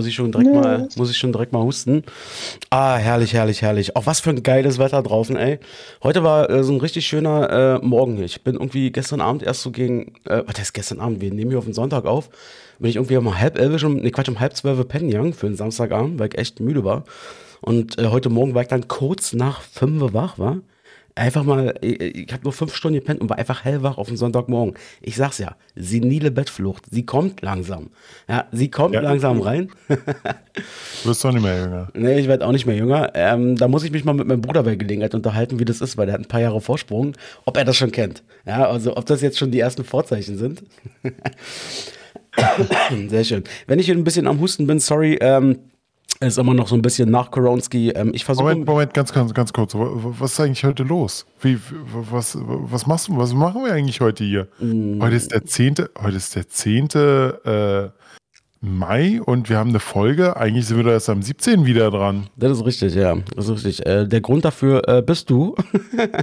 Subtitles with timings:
[0.00, 2.04] muss ich schon direkt mal, muss ich schon direkt mal husten.
[2.70, 3.96] Ah, herrlich, herrlich, herrlich.
[3.96, 5.58] Auch was für ein geiles Wetter draußen, ey.
[6.02, 8.16] Heute war äh, so ein richtig schöner äh, Morgen.
[8.16, 8.24] hier.
[8.24, 11.20] Ich bin irgendwie gestern Abend erst so gegen, äh, was heißt gestern Abend?
[11.20, 12.30] Wir nehmen hier auf den Sonntag auf.
[12.78, 15.48] Bin ich irgendwie um halb elf schon, nee, Quatsch, um halb zwölf pennen gegangen für
[15.48, 17.04] den Samstagabend, weil ich echt müde war.
[17.60, 20.62] Und äh, heute Morgen war ich dann kurz nach fünf wach, war
[21.14, 24.16] einfach mal, ich, ich habe nur fünf Stunden gepennt und war einfach hellwach auf den
[24.16, 24.74] Sonntagmorgen.
[25.00, 27.90] Ich sag's ja, senile Bettflucht, sie kommt langsam.
[28.28, 29.00] Ja, sie kommt ja.
[29.00, 29.70] langsam rein.
[29.88, 29.96] du
[31.04, 31.88] wirst doch nicht mehr jünger.
[31.94, 33.10] Nee, ich werde auch nicht mehr jünger.
[33.14, 35.96] Ähm, da muss ich mich mal mit meinem Bruder bei Gelegenheit unterhalten, wie das ist,
[35.96, 38.22] weil der hat ein paar Jahre Vorsprung, ob er das schon kennt.
[38.46, 40.62] Ja, also ob das jetzt schon die ersten Vorzeichen sind.
[43.08, 43.44] Sehr schön.
[43.66, 45.58] Wenn ich ein bisschen am Husten bin, sorry, ähm,
[46.28, 47.90] ist immer noch so ein bisschen nach Koronski.
[47.90, 48.44] Ähm, ich versuche.
[48.44, 49.74] Moment, Moment, ganz, ganz, ganz kurz.
[49.74, 51.24] Was ist eigentlich heute los?
[51.40, 51.58] Wie,
[52.10, 54.46] was, was machst du, was machen wir eigentlich heute hier?
[54.58, 55.00] Mm.
[55.02, 57.99] Heute ist der zehnte, heute ist der zehnte, äh,
[58.62, 60.36] Mai und wir haben eine Folge.
[60.36, 61.64] Eigentlich sind wir da erst am 17.
[61.64, 62.26] wieder dran.
[62.36, 63.16] Das ist richtig, ja.
[63.34, 63.86] Das ist richtig.
[63.86, 65.54] Äh, der Grund dafür äh, bist du.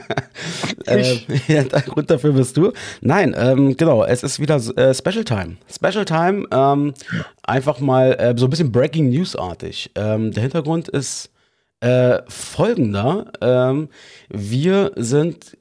[0.86, 1.16] äh,
[1.48, 2.74] ja, der Grund dafür bist du.
[3.02, 4.04] Nein, ähm, genau.
[4.04, 5.58] Es ist wieder äh, Special Time.
[5.68, 6.46] Special Time.
[6.52, 6.94] Ähm,
[7.42, 9.90] einfach mal äh, so ein bisschen Breaking News-artig.
[9.96, 11.32] Ähm, der Hintergrund ist
[11.80, 13.32] äh, folgender.
[13.42, 13.90] Ähm,
[14.30, 15.60] wir sind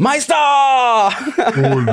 [0.00, 0.34] Meister!
[1.58, 1.92] Ole,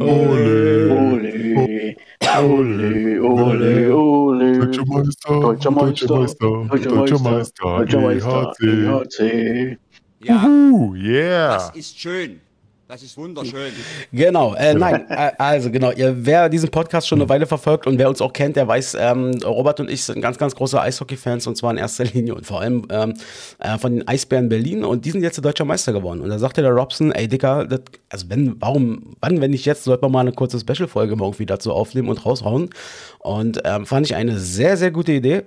[0.00, 1.96] ole, ole.
[2.36, 4.58] Ole, ole, ole.
[4.58, 9.78] Deutscher Meister, Deutscher Meister, Deutscher Meister, Deutscher Meister, EHC.
[10.24, 11.54] Ja, Uhu, yeah.
[11.54, 12.40] Das ist schön.
[12.88, 13.72] Das ist wunderschön.
[14.12, 17.98] Genau, äh, nein, äh, also genau, ihr, wer diesen Podcast schon eine Weile verfolgt und
[17.98, 21.48] wer uns auch kennt, der weiß, ähm, Robert und ich sind ganz, ganz große Eishockey-Fans
[21.48, 23.14] und zwar in erster Linie und vor allem ähm,
[23.58, 26.20] äh, von den Eisbären Berlin und die sind jetzt der deutscher Meister geworden.
[26.20, 29.82] Und da sagte der Robson, ey Dicker, das, also wenn, warum, wann, wenn nicht jetzt,
[29.82, 32.70] sollte man mal eine kurze Special-Folge irgendwie dazu aufnehmen und raushauen.
[33.18, 35.42] Und ähm, fand ich eine sehr, sehr gute Idee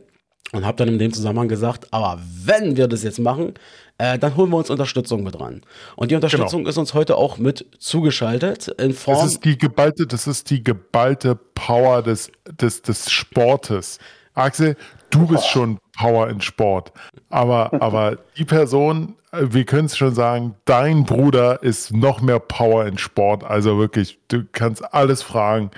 [0.51, 3.53] und habe dann in dem Zusammenhang gesagt, aber wenn wir das jetzt machen,
[3.99, 5.61] äh, dann holen wir uns Unterstützung mit ran.
[5.97, 6.69] Und die Unterstützung genau.
[6.69, 9.17] ist uns heute auch mit zugeschaltet in Form.
[9.17, 13.99] Das ist die geballte, das ist die geballte Power des, des, des Sportes.
[14.33, 14.77] Axel,
[15.09, 16.93] du bist schon Power in Sport.
[17.29, 22.39] Aber, aber die Person, äh, wir können es schon sagen, dein Bruder ist noch mehr
[22.39, 23.43] Power in Sport.
[23.43, 25.71] Also wirklich, du kannst alles fragen.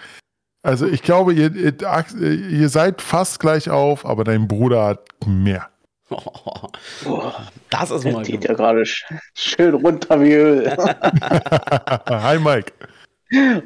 [0.62, 1.74] Also ich glaube, ihr, ihr,
[2.22, 5.71] ihr seid fast gleich auf, aber dein Bruder hat mehr.
[6.12, 7.32] Oh,
[7.70, 8.24] das ist mal.
[8.24, 8.84] Geht ja gerade
[9.34, 10.70] schön runter wie Öl.
[12.10, 12.74] Hi, Mike.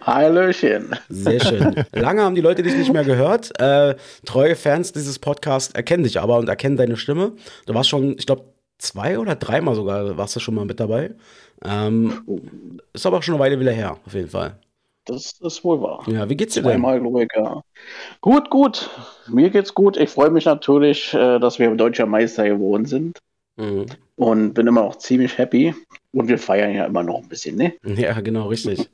[0.02, 0.96] Hallöchen.
[1.10, 1.84] Sehr schön.
[1.94, 3.60] Lange haben die Leute dich nicht mehr gehört.
[3.60, 3.96] Äh,
[4.26, 7.34] treue Fans dieses Podcasts erkennen dich aber und erkennen deine Stimme.
[7.66, 8.46] Du warst schon, ich glaube,
[8.78, 11.16] zwei oder dreimal sogar warst du schon mal mit dabei.
[11.64, 14.60] Ähm, ist aber auch schon eine Weile wieder her, auf jeden Fall.
[15.06, 16.04] Das ist wohl wahr.
[16.08, 16.72] Ja, wie geht's dir denn?
[16.72, 17.62] Ich, ja.
[18.22, 18.90] Gut, gut.
[19.28, 19.98] Mir geht's gut.
[19.98, 23.20] Ich freue mich natürlich, äh, dass wir deutscher Meister geworden sind.
[23.56, 23.86] Mhm.
[24.16, 25.74] Und bin immer noch ziemlich happy.
[26.16, 27.74] Und wir feiern ja immer noch ein bisschen, ne?
[27.84, 28.90] Ja, genau, richtig.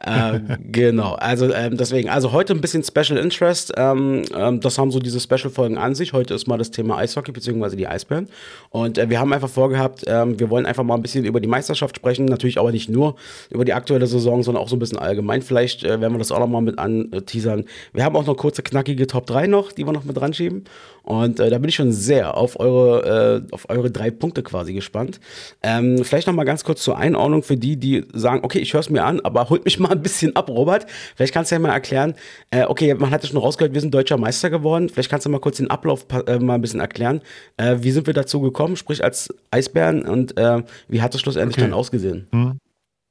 [0.00, 3.72] äh, genau, also ähm, deswegen, also heute ein bisschen Special Interest.
[3.76, 6.12] Ähm, ähm, das haben so diese Special-Folgen an sich.
[6.12, 7.74] Heute ist mal das Thema Eishockey bzw.
[7.74, 8.28] die Eisbären.
[8.70, 11.48] Und äh, wir haben einfach vorgehabt, ähm, wir wollen einfach mal ein bisschen über die
[11.48, 12.26] Meisterschaft sprechen.
[12.26, 13.16] Natürlich aber nicht nur
[13.50, 15.42] über die aktuelle Saison, sondern auch so ein bisschen allgemein.
[15.42, 17.64] Vielleicht äh, werden wir das auch noch mal mit anteasern.
[17.92, 20.62] Wir haben auch noch kurze, knackige Top 3 noch, die wir noch mit dran schieben.
[21.02, 24.74] Und äh, da bin ich schon sehr auf eure, äh, auf eure drei Punkte quasi
[24.74, 25.18] gespannt.
[25.62, 28.80] Ähm, vielleicht noch mal ganz kurz zur Einordnung für die, die sagen, okay, ich höre
[28.80, 30.86] es mir an, aber holt mich mal ein bisschen ab, Robert.
[31.16, 32.14] Vielleicht kannst du ja mal erklären,
[32.50, 34.90] äh, okay, man hat ja schon rausgehört, wir sind deutscher Meister geworden.
[34.90, 37.22] Vielleicht kannst du mal kurz den Ablauf äh, mal ein bisschen erklären.
[37.56, 41.56] Äh, wie sind wir dazu gekommen, sprich als Eisbären und äh, wie hat es schlussendlich
[41.56, 41.70] okay.
[41.70, 42.28] dann ausgesehen?
[42.30, 42.58] Hm.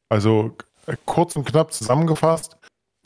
[0.10, 2.58] Also äh, kurz und knapp zusammengefasst.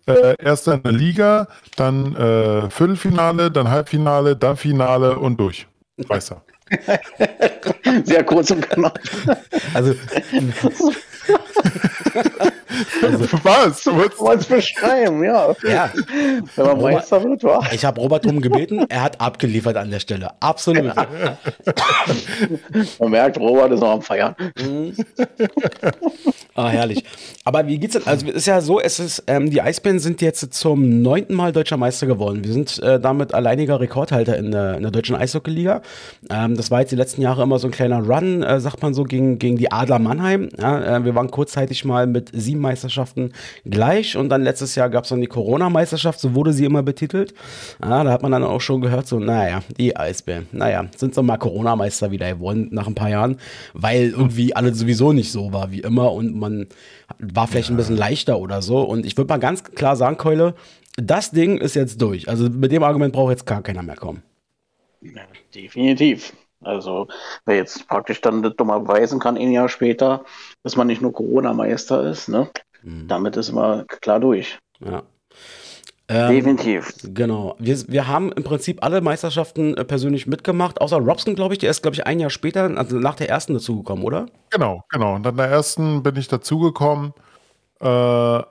[0.08, 1.48] Äh, erster in der Liga,
[1.78, 5.68] dann äh, Viertelfinale, dann Halbfinale, dann Finale und durch.
[6.10, 6.44] Meister.
[8.06, 9.00] Sehr kurz und knapp.
[9.74, 9.94] Also,
[13.02, 13.84] also, was?
[13.84, 15.56] Du wolltest beschreiben, ja.
[15.64, 15.92] ja.
[16.56, 17.72] Wenn man Meister wird, war.
[17.72, 20.32] Ich habe Robert darum gebeten, er hat abgeliefert an der Stelle.
[20.40, 20.96] Absolut.
[23.00, 24.36] man merkt, Robert ist noch am Feiern.
[24.60, 24.96] Mhm.
[26.58, 27.04] Ah, herrlich.
[27.44, 28.08] Aber wie geht's denn?
[28.08, 31.52] Also, es ist ja so, es ist, ähm, die Eisbären sind jetzt zum neunten Mal
[31.52, 32.46] deutscher Meister geworden.
[32.46, 35.82] Wir sind äh, damit alleiniger Rekordhalter in der, in der deutschen Eishockey-Liga.
[36.30, 38.94] Ähm, das war jetzt die letzten Jahre immer so ein kleiner Run, äh, sagt man
[38.94, 40.48] so, gegen, gegen die Adler Mannheim.
[40.58, 43.32] Ja, äh, wir waren kurzzeitig mal mit sieben Meisterschaften
[43.64, 47.34] gleich und dann letztes Jahr gab es dann die Corona-Meisterschaft, so wurde sie immer betitelt.
[47.82, 51.24] Ja, da hat man dann auch schon gehört, so, naja, die Eisbären, naja, sind so
[51.24, 53.38] mal Corona-Meister wieder geworden nach ein paar Jahren,
[53.74, 56.68] weil irgendwie alles sowieso nicht so war wie immer und man
[57.20, 58.82] war vielleicht ein bisschen leichter oder so.
[58.82, 60.56] Und ich würde mal ganz klar sagen, Keule,
[60.98, 62.28] das Ding ist jetzt durch.
[62.30, 64.24] Also mit dem Argument braucht jetzt gar keiner mehr kommen.
[65.02, 65.22] Ja,
[65.54, 66.34] definitiv.
[66.62, 67.08] Also,
[67.46, 70.24] wer jetzt praktisch dann das dummer beweisen kann, ein Jahr später,
[70.64, 72.50] dass man nicht nur Corona-Meister ist, ne?
[72.84, 73.08] Mhm.
[73.08, 74.58] Damit ist man klar durch.
[74.80, 75.04] Ja.
[76.08, 76.94] Ähm, Definitiv.
[77.04, 77.56] Genau.
[77.58, 81.72] Wir, wir haben im Prinzip alle Meisterschaften äh, persönlich mitgemacht, außer Robson, glaube ich, der
[81.72, 84.28] ist, glaube ich, ein Jahr später, also nach der ersten dazugekommen, oder?
[84.52, 85.16] Genau, genau.
[85.16, 87.14] Und nach der ersten bin ich dazugekommen,
[87.82, 87.88] äh,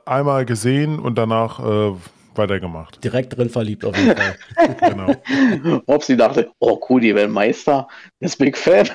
[0.04, 1.92] einmal gesehen und danach äh,
[2.38, 3.02] weitergemacht.
[3.02, 4.36] Direkt drin verliebt auf jeden Fall.
[4.80, 5.82] genau.
[5.88, 7.88] Robson dachte, oh cool, die werden Meister,
[8.20, 8.88] ist Big Fan.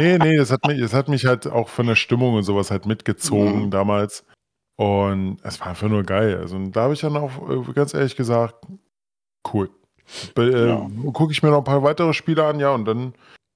[0.00, 2.70] nee, nee, das hat, mich, das hat mich halt auch von der Stimmung und sowas
[2.70, 3.70] halt mitgezogen mhm.
[3.70, 4.24] damals.
[4.76, 6.38] Und es war einfach nur geil.
[6.38, 8.66] Also da habe ich dann auch äh, ganz ehrlich gesagt,
[9.52, 9.70] cool.
[10.36, 10.90] Äh, ja.
[11.12, 13.14] Gucke ich mir noch ein paar weitere Spiele an, ja, und dann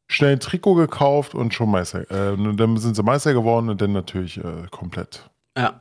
[0.08, 2.10] schnell ein Trikot gekauft und schon Meister.
[2.10, 5.80] Äh, und dann sind sie Meister geworden und dann natürlich äh, komplett ja,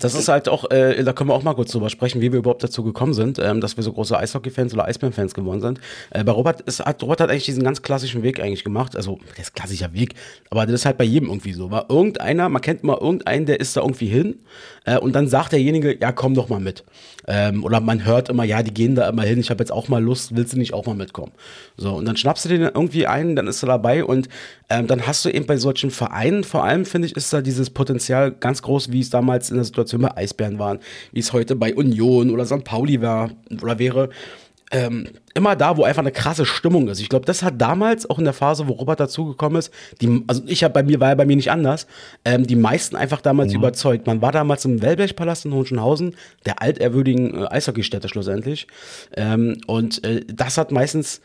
[0.00, 2.40] das ist halt auch, äh, da können wir auch mal kurz drüber sprechen, wie wir
[2.40, 5.80] überhaupt dazu gekommen sind, ähm, dass wir so große Eishockey-Fans oder Eisbären-Fans geworden sind.
[6.10, 9.18] Äh, bei Robert ist, hat Robert hat eigentlich diesen ganz klassischen Weg eigentlich gemacht, also
[9.30, 10.14] das ist klassischer Weg,
[10.50, 11.70] aber das ist halt bei jedem irgendwie so.
[11.70, 14.40] War irgendeiner, man kennt mal irgendeinen, der ist da irgendwie hin
[14.84, 16.84] äh, und dann sagt derjenige, ja komm doch mal mit.
[17.26, 19.88] Ähm, oder man hört immer, ja, die gehen da immer hin, ich habe jetzt auch
[19.88, 21.32] mal Lust, willst du nicht auch mal mitkommen?
[21.76, 24.28] So, und dann schnappst du den irgendwie ein, dann ist er dabei und
[24.68, 27.70] ähm, dann hast du eben bei solchen Vereinen, vor allem finde ich, ist da dieses
[27.70, 30.78] Potenzial ganz groß, wie es damals in der Situation bei Eisbären waren,
[31.12, 32.64] wie es heute bei Union oder St.
[32.64, 33.30] Pauli war
[33.62, 34.10] oder wäre.
[34.70, 37.00] Ähm, immer da, wo einfach eine krasse Stimmung ist.
[37.00, 40.42] Ich glaube, das hat damals auch in der Phase, wo Robert dazugekommen ist, die, also
[40.46, 41.86] ich habe bei mir war ja bei mir nicht anders,
[42.24, 43.58] ähm, die meisten einfach damals mhm.
[43.58, 44.06] überzeugt.
[44.06, 46.16] Man war damals im Wellblechpalast in Hohenschönhausen,
[46.46, 48.66] der altehrwürdigen äh, Eishockeystätte schlussendlich,
[49.16, 51.20] ähm, und äh, das hat meistens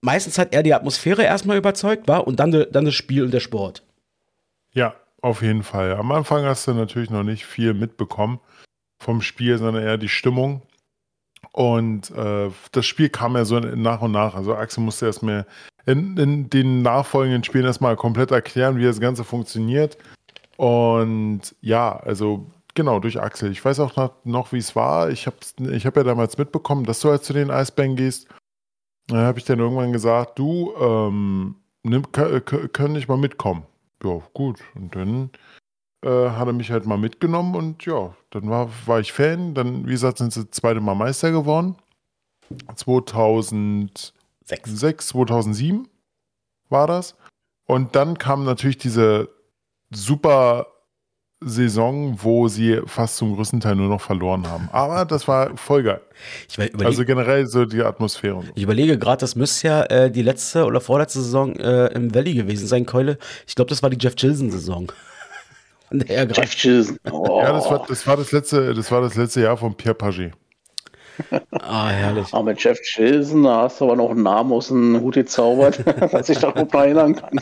[0.00, 3.40] meistens hat er die Atmosphäre erstmal überzeugt, war und dann, dann das Spiel und der
[3.40, 3.82] Sport.
[4.72, 5.96] Ja, auf jeden Fall.
[5.96, 8.40] Am Anfang hast du natürlich noch nicht viel mitbekommen
[8.98, 10.62] vom Spiel, sondern eher die Stimmung.
[11.52, 14.34] Und äh, das Spiel kam ja so nach und nach.
[14.34, 15.46] Also Axel musste erstmal
[15.86, 19.98] in, in den nachfolgenden Spielen erstmal komplett erklären, wie das Ganze funktioniert.
[20.56, 23.50] Und ja, also genau, durch Axel.
[23.50, 25.10] Ich weiß auch noch, noch wie es war.
[25.10, 25.36] Ich habe
[25.70, 28.28] ich hab ja damals mitbekommen, dass du halt zu den Eisbänken gehst.
[29.08, 33.64] Da habe ich dann irgendwann gesagt, du, ähm, nimm, können nicht mal mitkommen
[34.04, 34.60] ja, gut.
[34.74, 35.30] Und dann
[36.04, 39.54] äh, hat er mich halt mal mitgenommen und ja, dann war, war ich Fan.
[39.54, 41.76] Dann, wie gesagt, sind sie das zweite Mal Meister geworden.
[42.74, 44.12] 2006,
[45.08, 45.88] 2007
[46.68, 47.16] war das.
[47.66, 49.28] Und dann kam natürlich diese
[49.90, 50.66] super
[51.40, 54.68] Saison, wo sie fast zum größten Teil nur noch verloren haben.
[54.72, 56.00] Aber das war voll geil.
[56.82, 58.42] also generell so die Atmosphäre.
[58.42, 58.48] So.
[58.56, 62.34] Ich überlege gerade, das müsste ja äh, die letzte oder vorletzte Saison äh, im Valley
[62.34, 63.18] gewesen sein, Keule.
[63.46, 64.90] Ich glaube, das war die Jeff Chilson-Saison.
[65.92, 66.98] Jeff Chilson.
[67.10, 67.40] Oh.
[67.40, 70.32] Ja, das war, das war, das letzte, das war das letzte Jahr von Pierre Paget.
[71.50, 72.26] Ah, herrlich.
[72.32, 75.82] Aber mit Jeff Chilson, da hast du aber noch einen Namen aus dem Hut gezaubert,
[76.12, 77.40] dass ich darauf erinnern kann.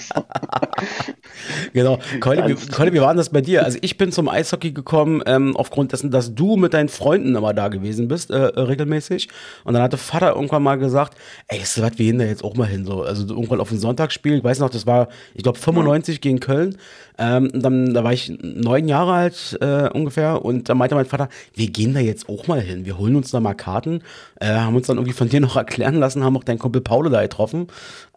[1.72, 1.98] genau.
[2.20, 3.64] Keule, wie, Keule, wie war denn das bei dir?
[3.64, 7.54] Also ich bin zum Eishockey gekommen, ähm, aufgrund dessen, dass du mit deinen Freunden immer
[7.54, 9.28] da gewesen bist, äh, regelmäßig.
[9.64, 11.16] Und dann hatte Vater irgendwann mal gesagt,
[11.48, 12.84] ey, ist was, wir gehen da jetzt auch mal hin.
[12.84, 13.02] So.
[13.02, 16.20] Also irgendwann auf ein Sonntagsspiel, ich weiß noch, das war, ich glaube, 95 mhm.
[16.20, 16.78] gegen Köln.
[17.18, 21.28] Ähm, dann, da war ich neun Jahre alt äh, ungefähr und da meinte mein Vater,
[21.54, 22.84] wir gehen da jetzt auch mal hin.
[22.84, 23.65] Wir holen uns da mal Karten.
[23.66, 27.10] Äh, haben uns dann irgendwie von dir noch erklären lassen, haben auch deinen Kumpel Paulo
[27.10, 27.68] da getroffen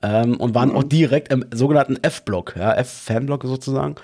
[0.02, 0.76] ähm, und waren mhm.
[0.76, 3.96] auch direkt im sogenannten F-Block, ja, F-Fanblock sozusagen.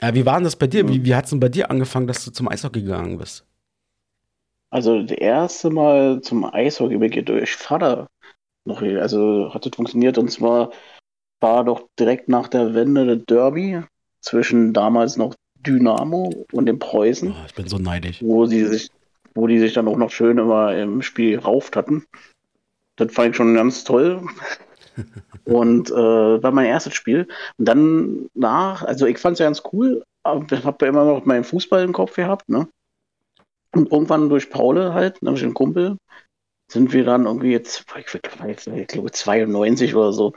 [0.00, 0.84] Äh, wie war denn das bei dir?
[0.84, 0.88] Mhm.
[0.88, 3.44] Wie, wie hat es denn bei dir angefangen, dass du zum Eishockey gegangen bist?
[4.70, 8.08] Also das erste Mal zum Eishockey bin durch Vater
[8.64, 10.70] noch, also hat das funktioniert und zwar
[11.40, 13.82] war doch direkt nach der Wende der Derby
[14.20, 17.30] zwischen damals noch Dynamo und dem Preußen.
[17.30, 18.22] Oh, ich bin so neidisch.
[18.22, 18.88] Wo sie sich,
[19.34, 22.06] wo die sich dann auch noch schön immer im Spiel gerauft hatten.
[22.96, 24.22] Das fand ich schon ganz toll.
[25.44, 27.26] und äh, war mein erstes Spiel.
[27.58, 31.04] Und dann nach, also ich fand es ja ganz cool, aber ich habe ja immer
[31.04, 32.68] noch meinen Fußball im Kopf gehabt, ne?
[33.72, 35.96] Und irgendwann durch Paule halt, nämlich einen Kumpel,
[36.70, 38.20] sind wir dann irgendwie jetzt, ich,
[38.76, 40.32] ich glaube 92 oder so,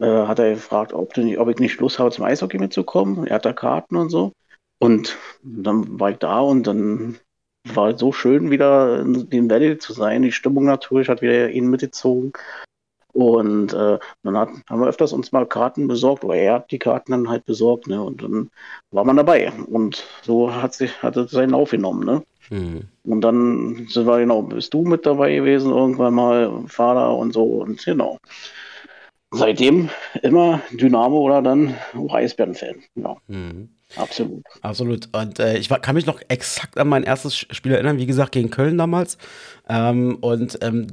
[0.00, 3.26] äh, hat er gefragt, ob, nicht, ob, ich nicht Lust habe, zum Eishockey mitzukommen.
[3.26, 4.32] Er hat da Karten und so.
[4.78, 7.18] Und dann war ich da und dann
[7.74, 10.22] war so schön, wieder in dem Valley zu sein.
[10.22, 12.32] Die Stimmung natürlich hat wieder ihn mitgezogen.
[13.12, 16.78] Und äh, dann hat, haben wir öfters uns mal Karten besorgt, oder er hat die
[16.78, 18.02] Karten dann halt besorgt, ne?
[18.02, 18.50] Und dann
[18.90, 19.50] war man dabei.
[19.52, 22.22] Und so hat sich hat es seinen Lauf genommen, ne?
[22.50, 22.82] Mhm.
[23.04, 27.42] Und dann sind wir genau, bist du mit dabei gewesen, irgendwann mal, Vater und so,
[27.42, 28.18] und genau
[29.30, 29.90] seitdem
[30.22, 31.74] immer Dynamo oder dann
[32.08, 32.76] Eisbären-Fan.
[32.94, 33.16] Ja.
[33.28, 33.68] Mhm.
[33.94, 34.42] Absolut.
[34.62, 35.08] Absolut.
[35.12, 38.32] Und äh, ich war, kann mich noch exakt an mein erstes Spiel erinnern, wie gesagt,
[38.32, 39.16] gegen Köln damals.
[39.68, 40.86] Ähm, und ähm,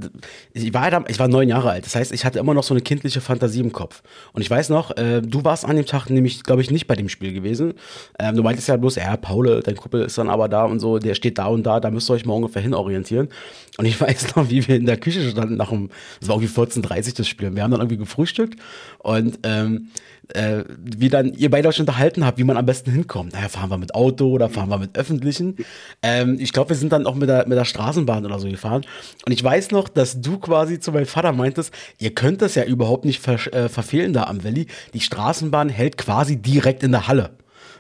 [0.54, 1.86] ich, war da, ich war neun Jahre alt.
[1.86, 4.04] Das heißt, ich hatte immer noch so eine kindliche Fantasie im Kopf.
[4.34, 6.96] Und ich weiß noch, äh, du warst an dem Tag nämlich, glaube ich, nicht bei
[6.96, 7.74] dem Spiel gewesen.
[8.20, 11.00] Ähm, du meintest ja bloß, ja, Paul, dein Kuppel ist dann aber da und so,
[11.00, 13.30] der steht da und da, da müsst ihr euch mal ungefähr hinorientieren.
[13.78, 15.90] Und ich weiß noch, wie wir in der Küche standen nach dem,
[16.22, 17.56] es war irgendwie 14.30 das Spiel.
[17.56, 18.60] Wir haben dann irgendwie gefrühstückt
[19.00, 19.90] und ähm,
[20.34, 23.34] äh, wie dann ihr beide euch unterhalten habt, wie man am besten hinkommt.
[23.34, 25.58] Naja, fahren wir mit Auto oder fahren wir mit Öffentlichen.
[26.02, 28.86] Ähm, ich glaube, wir sind dann auch mit der, mit der Straßenbahn oder so gefahren.
[29.26, 32.64] Und ich weiß noch, dass du quasi zu meinem Vater meintest, ihr könnt das ja
[32.64, 34.68] überhaupt nicht ver äh, verfehlen da am Valley.
[34.94, 37.32] Die Straßenbahn hält quasi direkt in der Halle.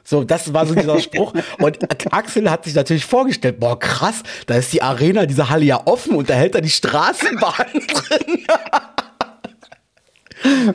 [0.03, 1.33] So, das war so dieser Spruch.
[1.59, 1.79] Und
[2.13, 6.15] Axel hat sich natürlich vorgestellt, boah, krass, da ist die Arena, diese Halle ja offen
[6.15, 8.45] und da hält er die Straßenbahn drin.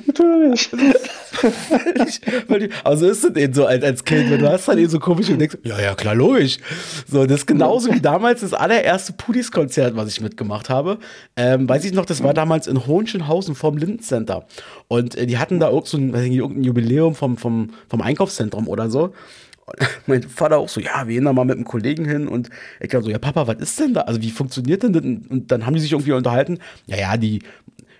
[0.06, 0.70] Natürlich.
[2.84, 5.28] also ist es eben so als, als Kind, wenn du hast dann eben so komisch
[5.28, 6.58] und denkst, ja, ja, klar, logisch.
[7.06, 10.98] So, das ist genauso wie damals das allererste Pudis-Konzert, was ich mitgemacht habe.
[11.36, 14.46] Ähm, weiß ich noch, das war damals in Hohenschönhausen vom Lindencenter.
[14.88, 18.00] Und äh, die hatten da auch so ein, weiß ich irgendein Jubiläum vom, vom, vom
[18.00, 19.12] Einkaufszentrum oder so.
[20.06, 22.88] mein Vater auch so, ja, wir gehen da mal mit einem Kollegen hin und ich
[22.88, 24.02] glaube so, ja, Papa, was ist denn da?
[24.02, 25.02] Also, wie funktioniert denn das?
[25.02, 27.40] Und dann haben die sich irgendwie unterhalten, ja, ja, die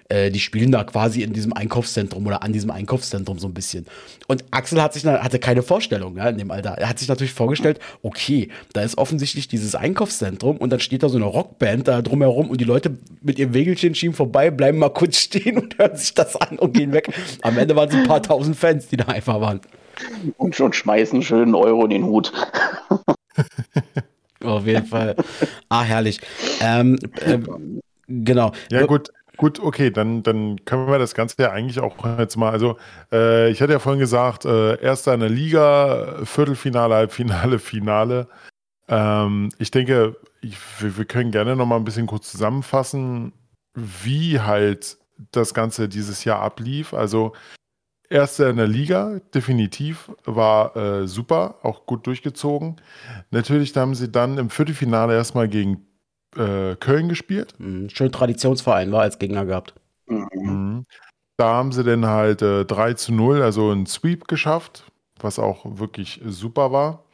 [0.08, 3.86] äh, die spielen da quasi in diesem Einkaufszentrum oder an diesem Einkaufszentrum so ein bisschen.
[4.26, 6.70] Und Axel hat sich, hatte keine Vorstellung ja, in dem Alter.
[6.78, 11.08] Er hat sich natürlich vorgestellt, okay, da ist offensichtlich dieses Einkaufszentrum und dann steht da
[11.08, 14.88] so eine Rockband da drumherum und die Leute mit ihrem Wägelchen schieben vorbei, bleiben mal
[14.90, 17.12] kurz stehen und hören sich das an und gehen weg.
[17.42, 19.60] Am Ende waren es ein paar tausend Fans, die da einfach waren.
[20.36, 22.32] Und schon schmeißen schönen Euro in den Hut.
[24.44, 25.16] Auf jeden Fall.
[25.68, 26.20] Ah, herrlich.
[26.60, 27.38] Ähm, äh,
[28.06, 28.52] genau.
[28.70, 29.10] Ja, gut.
[29.38, 32.76] Gut, okay, dann, dann können wir das Ganze ja eigentlich auch jetzt mal, also
[33.12, 38.26] äh, ich hatte ja vorhin gesagt, äh, erster in der Liga, Viertelfinale, Halbfinale, Finale.
[38.88, 43.32] Ähm, ich denke, ich, wir, wir, können gerne noch mal ein bisschen kurz zusammenfassen,
[43.74, 44.98] wie halt
[45.30, 46.92] das Ganze dieses Jahr ablief.
[46.92, 47.32] Also
[48.10, 52.80] erster in der Liga, definitiv, war äh, super, auch gut durchgezogen.
[53.30, 55.87] Natürlich haben sie dann im Viertelfinale erstmal gegen
[56.36, 57.54] äh, Köln gespielt.
[57.58, 57.88] Mhm.
[57.90, 59.74] Schön Traditionsverein war als Gegner gehabt.
[60.06, 60.84] Mhm.
[61.36, 65.78] Da haben sie dann halt äh, 3 zu 0, also einen Sweep geschafft, was auch
[65.78, 67.04] wirklich super war.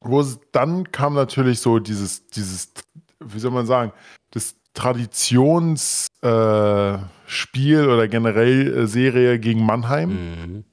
[0.00, 2.72] Wo es, dann kam natürlich so dieses, dieses,
[3.20, 3.92] wie soll man sagen,
[4.30, 10.10] das Traditionsspiel äh, oder generell äh, Serie gegen Mannheim.
[10.10, 10.64] Mhm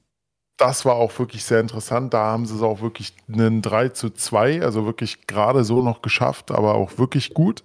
[0.62, 2.14] das war auch wirklich sehr interessant.
[2.14, 6.02] Da haben sie es auch wirklich einen 3 zu 2, also wirklich gerade so noch
[6.02, 7.64] geschafft, aber auch wirklich gut.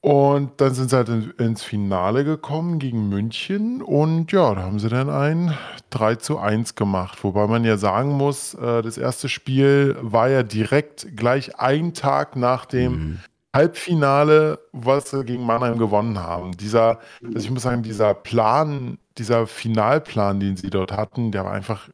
[0.00, 4.88] Und dann sind sie halt ins Finale gekommen gegen München und ja, da haben sie
[4.88, 5.56] dann ein
[5.90, 7.24] 3 zu 1 gemacht.
[7.24, 12.36] Wobei man ja sagen muss, äh, das erste Spiel war ja direkt gleich ein Tag
[12.36, 13.18] nach dem mhm.
[13.54, 16.56] Halbfinale, was sie gegen Mannheim gewonnen haben.
[16.56, 21.52] Dieser, also ich muss sagen, dieser Plan, dieser Finalplan, den sie dort hatten, der war
[21.52, 21.88] einfach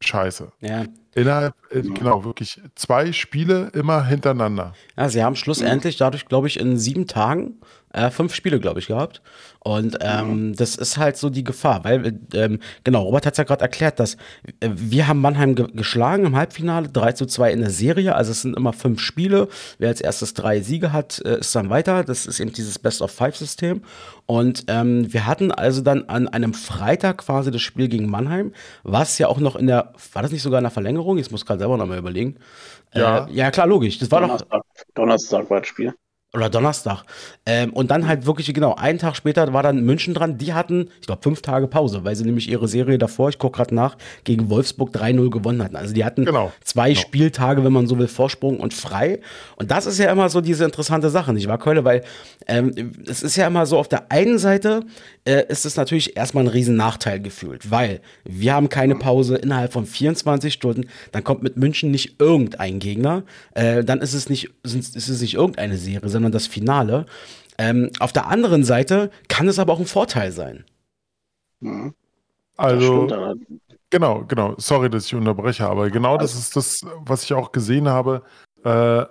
[0.00, 0.52] scheiße.
[0.60, 0.84] Ja.
[1.14, 4.74] Innerhalb, äh, genau, wirklich zwei Spiele immer hintereinander.
[4.96, 7.60] Ja, sie haben schlussendlich dadurch, glaube ich, in sieben Tagen
[7.94, 9.22] äh, fünf Spiele, glaube ich, gehabt.
[9.60, 13.44] Und ähm, das ist halt so die Gefahr, weil, ähm, genau, Robert hat es ja
[13.44, 14.16] gerade erklärt, dass
[14.60, 18.32] äh, wir haben Mannheim ge geschlagen im Halbfinale, 3 zu 2 in der Serie, also
[18.32, 19.48] es sind immer fünf Spiele.
[19.78, 22.04] Wer als erstes drei Siege hat, äh, ist dann weiter.
[22.04, 23.80] Das ist eben dieses Best-of-Five-System.
[24.26, 28.52] Und ähm, wir hatten also dann an einem Freitag quasi das Spiel gegen Mannheim,
[28.82, 31.03] was ja auch noch in der, war das nicht sogar in der Verlängerung?
[31.18, 32.36] Ich muss gerade selber nochmal überlegen.
[32.92, 33.26] Ja.
[33.26, 33.98] Äh, ja, klar, logisch.
[33.98, 34.84] Das war Donnerstag, doch.
[34.94, 35.94] Donnerstag war das Spiel
[36.34, 37.04] oder Donnerstag.
[37.46, 40.38] Ähm, und dann halt wirklich, genau, einen Tag später war dann München dran.
[40.38, 43.56] Die hatten, ich glaube, fünf Tage Pause, weil sie nämlich ihre Serie davor, ich gucke
[43.56, 45.76] gerade nach, gegen Wolfsburg 3-0 gewonnen hatten.
[45.76, 46.52] Also die hatten genau.
[46.62, 47.00] zwei genau.
[47.00, 49.20] Spieltage, wenn man so will, Vorsprung und frei.
[49.56, 51.84] Und das ist ja immer so diese interessante Sache, nicht wahr, Keule?
[51.84, 52.02] Weil
[52.46, 54.84] ähm, es ist ja immer so, auf der einen Seite
[55.24, 59.72] äh, ist es natürlich erstmal ein riesen Nachteil gefühlt, weil wir haben keine Pause innerhalb
[59.72, 60.88] von 24 Stunden.
[61.12, 63.22] Dann kommt mit München nicht irgendein Gegner.
[63.54, 67.06] Äh, dann ist es nicht, ist es nicht irgendeine Serie, sondern sondern das Finale.
[67.58, 70.64] Ähm, auf der anderen Seite kann es aber auch ein Vorteil sein.
[71.60, 71.94] Mhm.
[72.56, 73.08] Also,
[73.90, 74.54] genau, genau.
[74.58, 78.22] Sorry, dass ich unterbreche, aber genau das ist das, was ich auch gesehen habe.
[78.64, 79.04] Äh,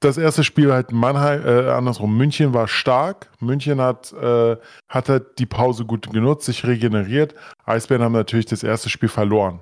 [0.00, 3.30] das erste Spiel halt Mannheim, äh, andersrum, München war stark.
[3.38, 4.56] München hat, äh,
[4.88, 7.34] hat halt die Pause gut genutzt, sich regeneriert.
[7.64, 9.60] Eisbären haben natürlich das erste Spiel verloren.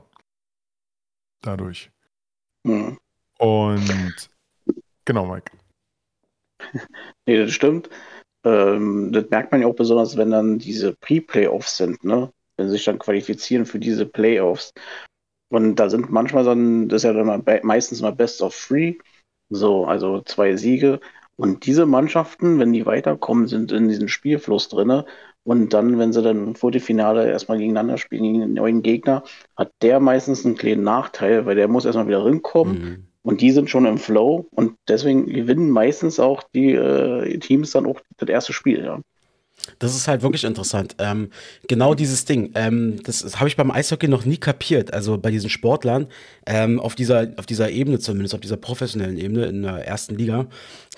[1.43, 1.91] Dadurch.
[2.63, 2.99] Mhm.
[3.39, 4.31] Und
[5.05, 5.51] genau, Mike.
[7.27, 7.89] nee, das stimmt.
[8.45, 12.33] Ähm, das merkt man ja auch besonders, wenn dann diese Pre-Playoffs sind, ne?
[12.57, 14.73] Wenn sie sich dann qualifizieren für diese Playoffs.
[15.51, 18.97] Und da sind manchmal dann, das ist ja dann mal meistens mal Best of Three,
[19.49, 21.01] so, also zwei Siege.
[21.37, 25.05] Und diese Mannschaften, wenn die weiterkommen, sind in diesem Spielfluss drin.
[25.45, 29.23] Und dann, wenn sie dann vor die Finale erstmal gegeneinander spielen, gegen einen neuen Gegner,
[29.57, 32.79] hat der meistens einen kleinen Nachteil, weil der muss erstmal wieder rinkommen.
[32.79, 33.07] Mhm.
[33.29, 37.85] Und die sind schon im Flow und deswegen gewinnen meistens auch die äh, Teams dann
[37.85, 39.01] auch das erste Spiel, ja.
[39.81, 40.97] Das ist halt wirklich interessant.
[40.99, 41.29] Ähm,
[41.69, 42.53] genau dieses Ding.
[42.55, 44.95] Ähm, das, das habe ich beim Eishockey noch nie kapiert.
[44.95, 46.07] Also bei diesen Sportlern
[46.47, 50.47] ähm, auf dieser auf dieser Ebene zumindest, auf dieser professionellen Ebene in der ersten Liga,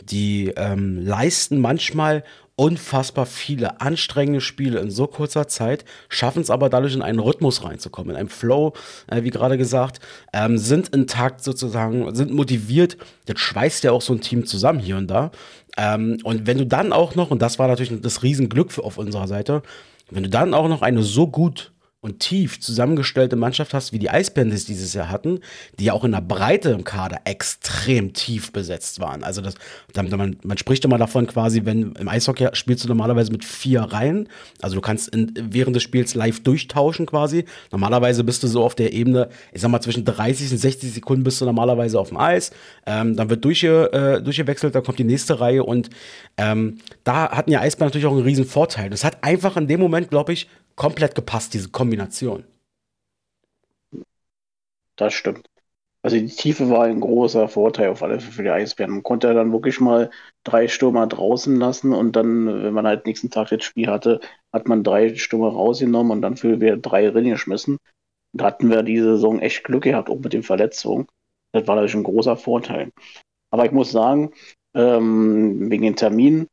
[0.04, 2.22] die ähm, leisten manchmal
[2.60, 7.64] unfassbar viele anstrengende Spiele in so kurzer Zeit, schaffen es aber dadurch in einen Rhythmus
[7.64, 8.74] reinzukommen, in einen Flow,
[9.06, 9.98] äh, wie gerade gesagt,
[10.34, 12.98] ähm, sind in Takt sozusagen, sind motiviert.
[13.26, 15.30] Jetzt schweißt ja auch so ein Team zusammen hier und da.
[15.78, 18.98] Ähm, und wenn du dann auch noch, und das war natürlich das Riesenglück für, auf
[18.98, 19.62] unserer Seite,
[20.10, 24.08] wenn du dann auch noch eine so gut und tief zusammengestellte Mannschaft hast, wie die
[24.08, 25.40] Eisbären das dieses Jahr hatten,
[25.78, 29.22] die ja auch in der Breite im Kader extrem tief besetzt waren.
[29.22, 29.54] Also das,
[29.94, 34.30] man, man spricht immer davon quasi, wenn im Eishockey spielst du normalerweise mit vier Reihen,
[34.62, 37.44] also du kannst in, während des Spiels live durchtauschen quasi.
[37.70, 41.22] Normalerweise bist du so auf der Ebene, ich sag mal zwischen 30 und 60 Sekunden
[41.22, 42.50] bist du normalerweise auf dem Eis,
[42.86, 45.90] ähm, dann wird durchge, äh, durchgewechselt, dann kommt die nächste Reihe und
[46.38, 48.88] ähm, da hatten ja Eisbären natürlich auch einen riesen Vorteil.
[48.88, 50.48] Das hat einfach in dem Moment, glaube ich,
[50.80, 52.44] komplett gepasst, diese Kombination.
[54.96, 55.46] Das stimmt.
[56.00, 58.94] Also die Tiefe war ein großer Vorteil auf alle Fälle für die Eisbären.
[58.94, 60.08] Man konnte dann wirklich mal
[60.42, 64.20] drei Stürmer draußen lassen und dann, wenn man halt nächsten Tag das Spiel hatte,
[64.54, 67.76] hat man drei Stürmer rausgenommen und dann für wir drei geschmissen.
[68.32, 71.08] Da hatten wir diese Saison echt Glück gehabt, auch mit den Verletzungen.
[71.52, 72.90] Das war natürlich ein großer Vorteil.
[73.50, 74.32] Aber ich muss sagen,
[74.74, 76.46] ähm, wegen den Terminen,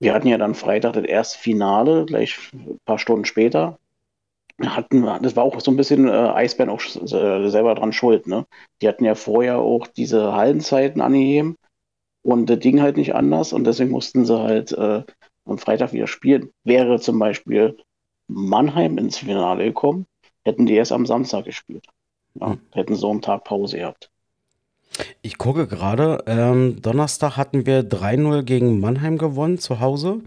[0.00, 3.78] wir hatten ja dann Freitag das erste Finale, gleich ein paar Stunden später.
[4.62, 8.26] Hatten, das war auch so ein bisschen äh, Eisbären auch äh, selber dran schuld.
[8.26, 8.46] Ne?
[8.82, 11.56] Die hatten ja vorher auch diese Hallenzeiten angegeben
[12.22, 15.02] und das ging halt nicht anders und deswegen mussten sie halt äh,
[15.46, 16.50] am Freitag wieder spielen.
[16.64, 17.78] Wäre zum Beispiel
[18.28, 20.06] Mannheim ins Finale gekommen,
[20.44, 21.86] hätten die erst am Samstag gespielt.
[22.34, 22.60] Ja, hm.
[22.72, 24.10] Hätten so einen Tag Pause gehabt.
[25.22, 30.20] Ich gucke gerade, ähm, Donnerstag hatten wir 3-0 gegen Mannheim gewonnen zu Hause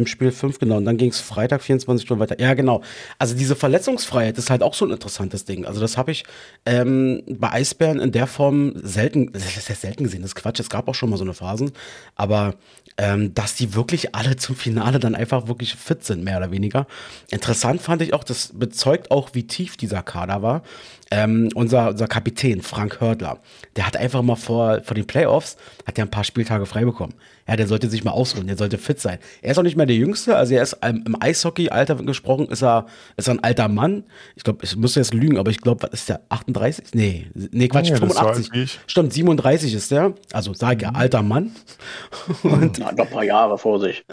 [0.00, 0.76] im Spiel 5, genau.
[0.76, 2.40] Und dann ging es Freitag 24 Stunden weiter.
[2.40, 2.82] Ja, genau.
[3.18, 5.64] Also diese Verletzungsfreiheit ist halt auch so ein interessantes Ding.
[5.64, 6.24] Also das habe ich
[6.66, 10.94] ähm, bei Eisbären in der Form selten, selten gesehen, das ist Quatsch, es gab auch
[10.94, 11.72] schon mal so eine Phasen,
[12.16, 12.54] aber
[13.00, 16.86] ähm, dass die wirklich alle zum Finale dann einfach wirklich fit sind, mehr oder weniger.
[17.30, 20.62] Interessant fand ich auch, das bezeugt auch, wie tief dieser Kader war.
[21.10, 23.40] Ähm, unser, unser Kapitän, Frank Hördler,
[23.74, 27.14] der hat einfach mal vor, vor den Playoffs, hat ja ein paar Spieltage frei bekommen.
[27.48, 29.18] Ja, der sollte sich mal ausruhen, der sollte fit sein.
[29.42, 32.86] Er ist auch nicht mehr der Jüngste, also er ist im Eishockey-Alter gesprochen, ist er,
[33.16, 34.04] ist er ein alter Mann.
[34.36, 36.20] Ich glaube, ich muss jetzt lügen, aber ich glaube, was ist der?
[36.28, 36.94] 38?
[36.94, 38.78] Nee, nee, Quatsch, ja, 85.
[38.86, 40.14] Stimmt, 37 ist der.
[40.32, 40.96] Also sage er, mhm.
[40.96, 41.52] alter Mann.
[42.42, 44.04] Und, Na, noch ein paar Jahre vor sich.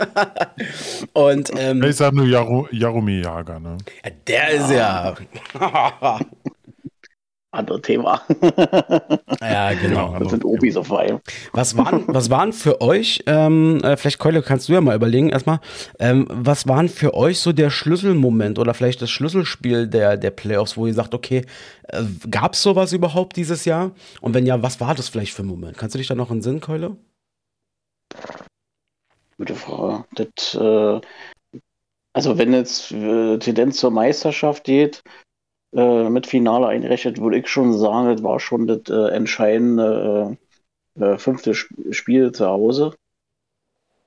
[1.14, 3.78] Und, ähm, ich sage nur Jaromir Jager, ne?
[4.04, 5.16] Ja, der ist ja.
[7.58, 8.22] andere Thema.
[9.42, 10.18] ja, genau.
[10.20, 11.20] Das sind Obis auf Wein.
[11.54, 15.30] Was waren, was waren für euch, ähm, äh, vielleicht Keule, kannst du ja mal überlegen
[15.30, 15.60] erstmal,
[16.00, 20.78] ähm, was waren für euch so der Schlüsselmoment oder vielleicht das Schlüsselspiel der, der Playoffs,
[20.78, 21.44] wo ihr sagt, okay,
[21.90, 23.92] äh, gab es sowas überhaupt dieses Jahr?
[24.22, 25.78] Und wenn ja, was war das vielleicht für ein Moment?
[25.78, 26.98] Kannst du dich da noch in Sinn, Keule?
[29.38, 30.06] Gute Frage.
[30.16, 31.02] Das, äh,
[32.14, 35.04] also wenn jetzt äh, Tendenz zur Meisterschaft geht,
[35.78, 40.38] äh, mit Finale einrechnet, würde ich schon sagen, das war schon das äh, entscheidende
[41.00, 42.94] äh, äh fünfte Spiel zu Hause.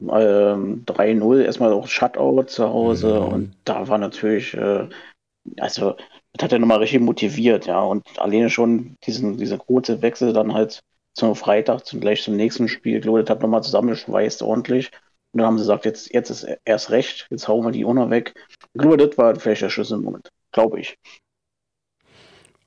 [0.02, 3.28] 3-0, ähm, erstmal auch Shutout zu Hause mhm.
[3.28, 4.88] und da war natürlich, äh,
[5.58, 5.94] also
[6.32, 10.54] das hat er nochmal richtig motiviert, ja, und alleine schon diesen, dieser große Wechsel dann
[10.54, 10.82] halt
[11.14, 14.90] zum Freitag, zum, gleich zum nächsten Spiel, ich glaube, das hat nochmal zusammengeschweißt ordentlich.
[15.32, 18.10] Und dann haben sie gesagt, jetzt, jetzt ist erst recht, jetzt hauen wir die noch
[18.10, 18.34] weg.
[18.72, 20.98] Ich glaube, das war vielleicht der Schlüsselmoment, glaube ich.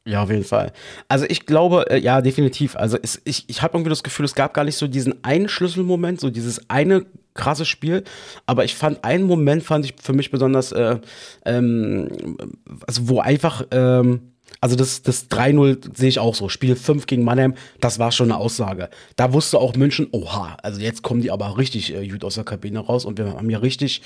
[0.05, 0.73] Ja, auf jeden Fall.
[1.07, 2.75] Also ich glaube, äh, ja, definitiv.
[2.75, 5.47] Also es, ich, ich habe irgendwie das Gefühl, es gab gar nicht so diesen einen
[5.47, 8.03] Schlüsselmoment, so dieses eine krasse Spiel.
[8.45, 10.97] Aber ich fand einen Moment, fand ich für mich besonders, äh,
[11.45, 12.37] ähm,
[12.85, 16.49] also wo einfach, ähm, also das, das 3-0 sehe ich auch so.
[16.49, 18.89] Spiel 5 gegen Mannheim, das war schon eine Aussage.
[19.15, 22.43] Da wusste auch München, oha, also jetzt kommen die aber richtig äh, gut aus der
[22.43, 24.01] Kabine raus und wir haben ja richtig,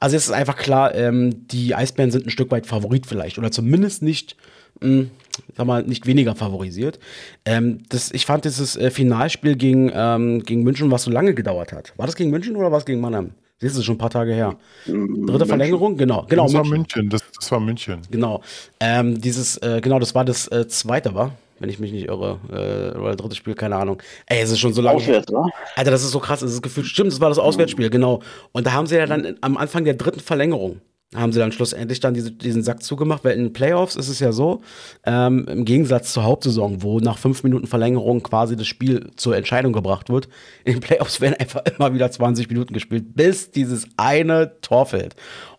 [0.00, 3.50] also es ist einfach klar, ähm, die Eisbären sind ein Stück weit Favorit vielleicht oder
[3.50, 4.36] zumindest nicht
[4.80, 5.10] mh, hm,
[5.56, 6.98] sag mal, nicht weniger favorisiert.
[7.44, 11.72] Ähm, das, ich fand dieses äh, Finalspiel gegen, ähm, gegen München, was so lange gedauert
[11.72, 11.92] hat.
[11.96, 13.32] War das gegen München oder war es gegen Mannheim?
[13.62, 14.56] Siehst du, schon ein paar Tage her.
[14.86, 16.26] Mm, Dritte Verlängerung, genau.
[16.28, 18.00] genau das war München, das, das war München.
[18.10, 18.40] Genau.
[18.80, 21.32] Ähm, dieses, äh, genau, das war das äh, zweite, war?
[21.60, 22.40] Wenn ich mich nicht irre.
[22.50, 24.02] Äh, oder dritte Spiel, keine Ahnung.
[24.26, 24.96] Ey, es ist schon so lange.
[24.96, 25.48] Auswärts, oder?
[25.76, 26.42] Alter, das ist so krass.
[26.42, 28.20] Es ist gefühlt, stimmt, das war das Auswärtsspiel, genau.
[28.50, 30.80] Und da haben sie ja dann am Anfang der dritten Verlängerung
[31.14, 34.18] haben sie dann schlussendlich dann diese, diesen Sack zugemacht, weil in den Playoffs ist es
[34.18, 34.62] ja so,
[35.04, 39.72] ähm, im Gegensatz zur Hauptsaison, wo nach fünf Minuten Verlängerung quasi das Spiel zur Entscheidung
[39.72, 40.28] gebracht wird,
[40.64, 45.14] in den Playoffs werden einfach immer wieder 20 Minuten gespielt, bis dieses eine Tor fällt.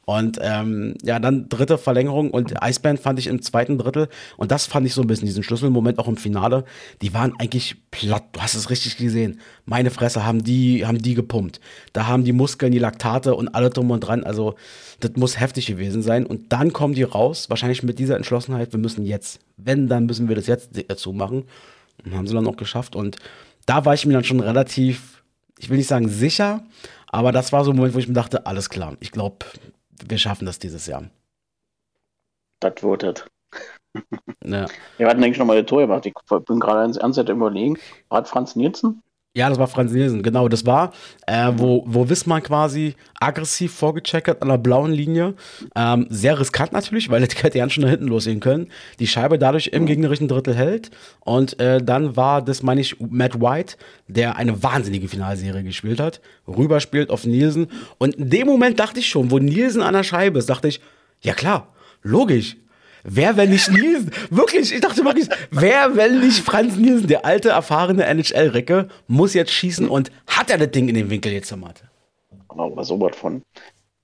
[0.05, 4.65] Und ähm, ja, dann dritte Verlängerung und Eisbären fand ich im zweiten Drittel und das
[4.65, 6.65] fand ich so ein bisschen diesen Schlüsselmoment auch im Finale.
[7.01, 8.25] Die waren eigentlich platt.
[8.33, 9.39] Du hast es richtig gesehen.
[9.65, 11.61] Meine Fresse haben die, haben die gepumpt.
[11.93, 14.25] Da haben die Muskeln, die Laktate und alle drum und dran.
[14.25, 14.55] Also
[14.99, 16.25] das muss heftig gewesen sein.
[16.25, 18.73] Und dann kommen die raus, wahrscheinlich mit dieser Entschlossenheit.
[18.73, 21.45] Wir müssen jetzt, wenn, dann müssen wir das jetzt dazu machen.
[22.03, 22.95] Und haben sie dann auch geschafft.
[22.97, 23.17] Und
[23.65, 25.23] da war ich mir dann schon relativ,
[25.57, 26.63] ich will nicht sagen sicher,
[27.07, 28.97] aber das war so ein Moment, wo ich mir dachte, alles klar.
[28.99, 29.45] Ich glaube,
[30.07, 31.09] wir schaffen das dieses Jahr.
[32.59, 33.25] Das wird es.
[34.43, 34.65] Ja.
[34.97, 36.05] Wir hatten eigentlich nochmal das Tor gemacht.
[36.05, 36.13] Ich
[36.45, 37.77] bin gerade ans Ernst überlegen.
[38.09, 39.03] War Franz Nielsen?
[39.35, 40.47] Ja, das war Franz Nielsen, genau.
[40.47, 40.93] Das war,
[41.25, 45.33] äh, wo, wo Wismar quasi aggressiv vorgecheckt hat an der blauen Linie.
[45.75, 48.67] Ähm, sehr riskant natürlich, weil das hätte ja schon nach hinten losgehen können.
[48.99, 50.91] Die Scheibe dadurch im gegnerischen Drittel hält.
[51.21, 56.21] Und äh, dann war das, meine ich, Matt White, der eine wahnsinnige Finalserie gespielt hat,
[56.47, 57.69] rüberspielt auf Nielsen.
[57.97, 60.79] Und in dem Moment dachte ich schon, wo Nielsen an der Scheibe ist, dachte ich,
[61.21, 62.55] ja klar, logisch.
[63.03, 64.11] Wer, wenn nicht Nielsen?
[64.29, 69.51] Wirklich, ich dachte wirklich, wer, wenn nicht Franz Nielsen, der alte, erfahrene NHL-Recke, muss jetzt
[69.51, 71.89] schießen und hat er das Ding in den Winkel jetzt zum Matte?
[72.47, 73.41] Aber so was von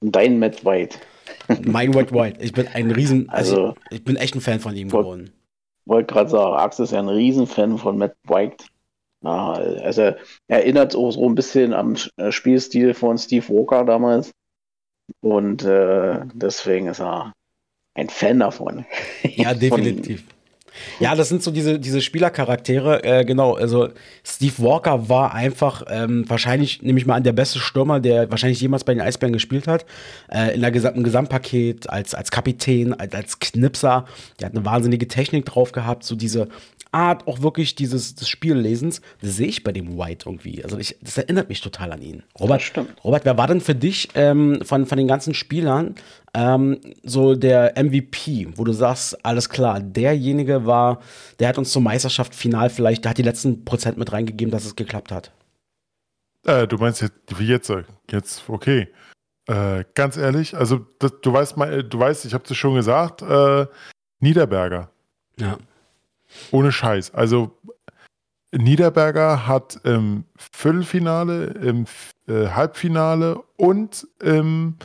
[0.01, 0.97] dein Matt White.
[1.63, 2.41] Mein Matt White.
[2.41, 5.03] Ich bin ein Riesen, also, also ich, ich, bin echt ein Fan von ihm wollt,
[5.03, 5.31] geworden.
[5.85, 8.65] Wollte gerade sagen, Axel ist ja ein Riesenfan von Matt White.
[9.21, 10.13] Ja, also
[10.47, 14.31] erinnert auch so ein bisschen am äh, Spielstil von Steve Walker damals.
[15.21, 17.33] Und äh, deswegen ist er
[17.95, 18.85] ein Fan davon.
[19.23, 20.23] Ja, definitiv.
[20.99, 23.53] Ja, das sind so diese, diese Spielercharaktere, äh, genau.
[23.53, 23.89] Also
[24.23, 28.61] Steve Walker war einfach ähm, wahrscheinlich, nehme ich mal an, der beste Stürmer, der wahrscheinlich
[28.61, 29.85] jemals bei den Eisbären gespielt hat.
[30.31, 34.05] Äh, in der gesamten Gesamtpaket, als, als Kapitän, als, als Knipser.
[34.39, 36.49] Der hat eine wahnsinnige Technik drauf gehabt, so diese
[36.91, 40.63] Art auch wirklich dieses des Spiellesens, das sehe ich bei dem White irgendwie.
[40.63, 42.23] Also ich, das erinnert mich total an ihn.
[42.39, 42.71] Robert,
[43.03, 45.95] Robert, wer war denn für dich ähm, von, von den ganzen Spielern
[46.33, 51.01] ähm, so der MVP, wo du sagst, alles klar, derjenige war,
[51.39, 54.65] der hat uns zur Meisterschaft final vielleicht, der hat die letzten Prozent mit reingegeben, dass
[54.65, 55.31] es geklappt hat.
[56.45, 57.71] Äh, du meinst jetzt, wie jetzt?
[58.09, 58.87] Jetzt, okay.
[59.47, 63.21] Äh, ganz ehrlich, also das, du weißt mal, du weißt, ich habe es schon gesagt,
[63.21, 63.65] äh,
[64.19, 64.91] Niederberger.
[65.39, 65.57] Ja.
[66.51, 67.13] Ohne Scheiß.
[67.13, 67.57] Also
[68.51, 71.85] Niederberger hat im Viertelfinale, im
[72.27, 74.75] äh, Halbfinale und im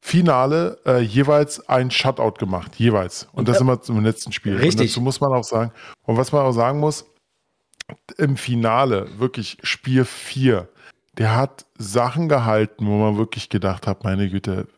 [0.00, 2.76] Finale äh, jeweils ein Shutout gemacht.
[2.76, 3.28] Jeweils.
[3.32, 4.56] Und das immer zum letzten Spiel.
[4.56, 4.80] Richtig.
[4.80, 5.72] Und dazu muss man auch sagen.
[6.02, 7.06] Und was man auch sagen muss,
[8.18, 10.68] im Finale, wirklich Spiel 4,
[11.18, 14.68] der hat Sachen gehalten, wo man wirklich gedacht hat, meine Güte,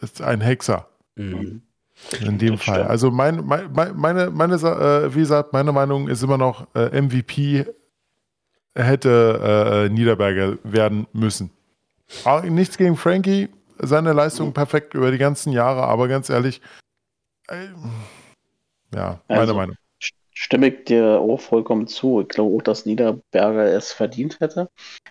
[0.00, 0.88] ist ein Hexer.
[1.16, 1.62] Mhm.
[2.20, 2.74] In dem das Fall.
[2.76, 2.90] Stimmt.
[2.90, 7.66] Also mein, mein, meine, meine, äh, wie gesagt, meine Meinung ist immer noch, äh, MVP
[8.74, 11.50] hätte äh, Niederberger werden müssen.
[12.24, 16.60] Auch nichts gegen Frankie, seine Leistung perfekt über die ganzen Jahre, aber ganz ehrlich,
[17.48, 17.68] äh,
[18.94, 19.76] ja, meine also, Meinung.
[20.32, 22.22] Stimme ich dir auch vollkommen zu.
[22.22, 24.70] Ich glaube auch, dass Niederberger es verdient hätte,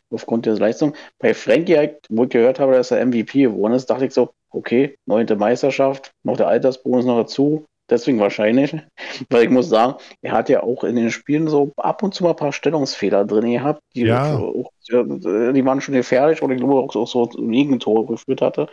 [0.09, 0.95] aufgrund der Leistung.
[1.19, 4.97] Bei Frankie, wo ich gehört habe, dass er MVP geworden ist, dachte ich so, okay,
[5.05, 8.75] neunte Meisterschaft, noch der Altersbonus noch dazu, deswegen wahrscheinlich.
[9.29, 12.23] Weil ich muss sagen, er hat ja auch in den Spielen so ab und zu
[12.23, 14.37] mal ein paar Stellungsfehler drin gehabt, die, ja.
[14.37, 18.67] auch, die waren schon gefährlich und ich glaube auch so, so Gegentore geführt hatte.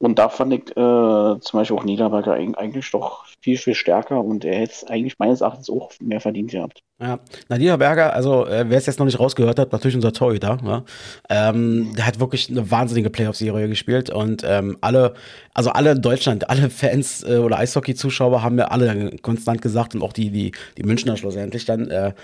[0.00, 4.44] Und da fand ich äh, zum Beispiel auch Niederberger eigentlich doch viel, viel stärker und
[4.44, 6.82] er hätte es eigentlich meines Erachtens auch mehr verdient gehabt.
[7.00, 10.58] Ja, Nadina Berger, also äh, wer es jetzt noch nicht rausgehört hat, natürlich unser Torhüter,
[10.64, 10.82] ja?
[11.30, 15.14] ähm, der hat wirklich eine wahnsinnige Playoff-Serie gespielt und ähm, alle,
[15.54, 20.02] also alle in Deutschland, alle Fans äh, oder Eishockey-Zuschauer haben mir alle konstant gesagt und
[20.02, 22.14] auch die, die, die Münchner schlussendlich dann, äh,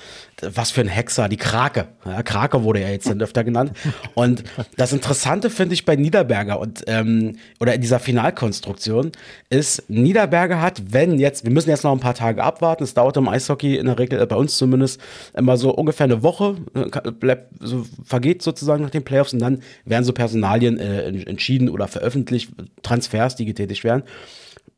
[0.43, 3.75] was für ein Hexer, die Krake, ja, Krake wurde ja jetzt dann öfter genannt
[4.15, 4.43] und
[4.77, 9.13] das Interessante finde ich bei Niederberger und ähm, oder in dieser Finalkonstruktion
[9.49, 13.17] ist, Niederberger hat, wenn jetzt, wir müssen jetzt noch ein paar Tage abwarten, es dauert
[13.17, 15.01] im Eishockey in der Regel äh, bei uns zumindest
[15.35, 19.63] immer so ungefähr eine Woche äh, bleibt, so, vergeht sozusagen nach den Playoffs und dann
[19.87, 22.51] werden so Personalien äh, entschieden oder veröffentlicht,
[22.83, 24.03] Transfers, die getätigt werden.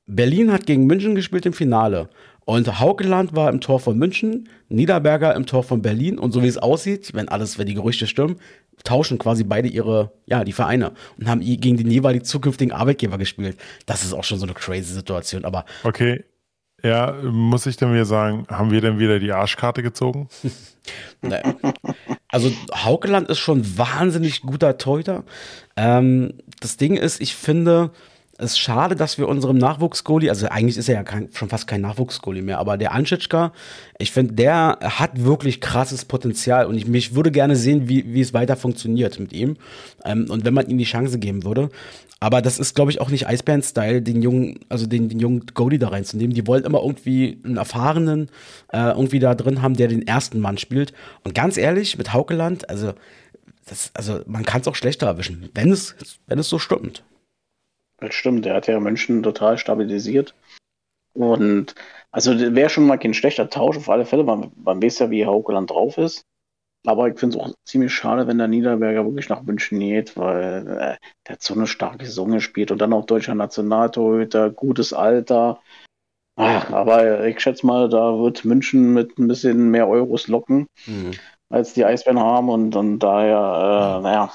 [0.07, 2.09] Berlin hat gegen München gespielt im Finale.
[2.47, 6.17] Und Haukeland war im Tor von München, Niederberger im Tor von Berlin.
[6.17, 8.37] Und so wie es aussieht, wenn alles, wenn die Gerüchte stimmen,
[8.85, 13.59] tauschen quasi beide ihre, ja, die Vereine und haben gegen den jeweiligen zukünftigen Arbeitgeber gespielt.
[13.87, 15.65] Das ist auch schon so eine crazy Situation, aber.
[15.83, 16.25] Okay.
[16.85, 20.29] Ja, muss ich dann wieder sagen, haben wir denn wieder die Arschkarte gezogen?
[22.29, 25.25] also Haukeland ist schon wahnsinnig guter Teuter.
[25.77, 27.91] Ähm, das Ding ist, ich finde,
[28.39, 31.67] es ist schade, dass wir unserem Nachwuchsgoalie, also eigentlich ist er ja kein, schon fast
[31.67, 33.53] kein Nachwuchsgoalie mehr, aber der Anschitschka,
[33.99, 38.21] ich finde, der hat wirklich krasses Potenzial und ich mich würde gerne sehen, wie, wie
[38.21, 39.57] es weiter funktioniert mit ihm
[40.05, 41.71] ähm, und wenn man ihm die Chance geben würde.
[42.19, 45.79] Aber das ist, glaube ich, auch nicht Eisbären-Style, den jungen, also den, den jungen Goalie
[45.79, 46.35] da reinzunehmen.
[46.35, 48.31] Die wollen immer irgendwie einen erfahrenen
[48.73, 50.95] äh, irgendwie da drin haben, der den ersten Mann spielt.
[51.25, 52.95] Und ganz ehrlich, mit Haukeland, also,
[53.67, 55.95] das, also man kann es auch schlechter erwischen, wenn es,
[56.27, 57.03] wenn es so stimmt.
[57.99, 60.35] Das stimmt, der hat ja München total stabilisiert.
[61.15, 61.75] Und
[62.11, 64.25] also wäre schon mal kein schlechter Tausch auf alle Fälle.
[64.25, 66.27] Man, man weiß ja, wie Haukeland drauf ist.
[66.87, 70.67] Aber ich finde es auch ziemlich schade, wenn der Niederberger wirklich nach München geht, weil
[70.69, 75.61] äh, der hat so eine starke Saison gespielt und dann auch deutscher Nationaltorhüter, gutes Alter.
[76.37, 81.13] Ach, aber ich schätze mal, da wird München mit ein bisschen mehr Euros locken, mhm.
[81.49, 84.33] als die Eisbären haben und, und daher, äh, naja,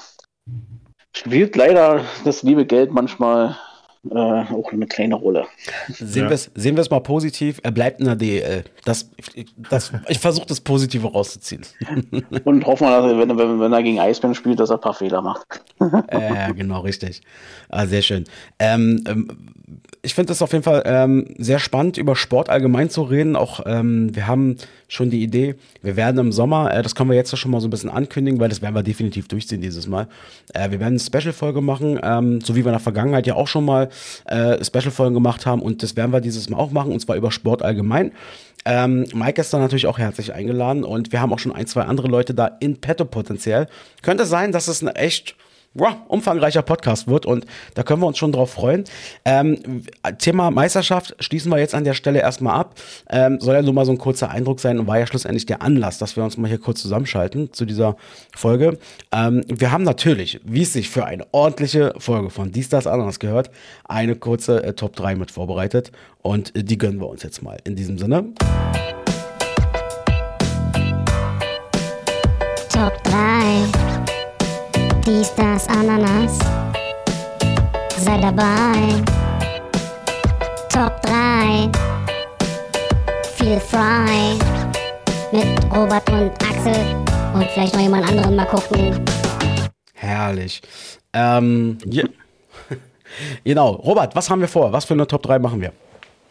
[1.14, 3.58] spielt leider das liebe Geld manchmal
[4.10, 5.46] äh, auch eine kleine Rolle.
[5.88, 6.30] Sehen ja.
[6.30, 8.64] wir es mal positiv, er bleibt in der DL.
[8.84, 9.10] Das,
[9.70, 11.64] das, ich versuche das Positive rauszuziehen.
[12.44, 14.80] Und hoffen wir, dass er, wenn, wenn, wenn er gegen Eisbären spielt, dass er ein
[14.80, 15.62] paar Fehler macht.
[16.08, 17.22] äh, genau, richtig.
[17.68, 18.24] Ah, sehr schön.
[18.58, 19.28] Ähm, ähm,
[20.02, 23.36] ich finde es auf jeden Fall ähm, sehr spannend, über Sport allgemein zu reden.
[23.36, 24.56] Auch ähm, wir haben
[24.88, 27.68] schon die Idee, wir werden im Sommer, äh, das können wir jetzt schon mal so
[27.68, 30.08] ein bisschen ankündigen, weil das werden wir definitiv durchziehen dieses Mal.
[30.54, 33.46] Äh, wir werden eine Special-Folge machen, ähm, so wie wir in der Vergangenheit ja auch
[33.46, 33.88] schon mal
[34.26, 35.62] äh, Special-Folgen gemacht haben.
[35.62, 38.12] Und das werden wir dieses Mal auch machen, und zwar über Sport allgemein.
[38.64, 41.82] Ähm, Mike ist da natürlich auch herzlich eingeladen und wir haben auch schon ein, zwei
[41.82, 43.66] andere Leute da in petto potenziell.
[44.02, 45.34] Könnte sein, dass es eine echt
[45.74, 48.84] wow, umfangreicher Podcast wird und da können wir uns schon drauf freuen.
[49.24, 49.84] Ähm,
[50.18, 52.74] Thema Meisterschaft schließen wir jetzt an der Stelle erstmal ab.
[53.08, 55.62] Ähm, soll ja nur mal so ein kurzer Eindruck sein und war ja schlussendlich der
[55.62, 57.96] Anlass, dass wir uns mal hier kurz zusammenschalten zu dieser
[58.34, 58.78] Folge.
[59.12, 63.18] Ähm, wir haben natürlich, wie es sich für eine ordentliche Folge von Dies, Das, Anderes
[63.18, 63.50] gehört,
[63.84, 67.58] eine kurze äh, Top 3 mit vorbereitet und äh, die gönnen wir uns jetzt mal.
[67.64, 68.32] In diesem Sinne.
[72.68, 74.01] Top 3
[75.06, 76.38] dies, das, Ananas.
[77.96, 79.02] Sei dabei.
[80.68, 81.70] Top 3.
[83.36, 84.38] Feel frei.
[85.32, 86.74] Mit Robert und Axel.
[87.34, 89.04] Und vielleicht noch jemand anderen mal gucken.
[89.94, 90.60] Herrlich.
[91.12, 92.08] Ähm, yeah.
[93.44, 93.70] genau.
[93.70, 94.72] Robert, was haben wir vor?
[94.72, 95.72] Was für eine Top 3 machen wir?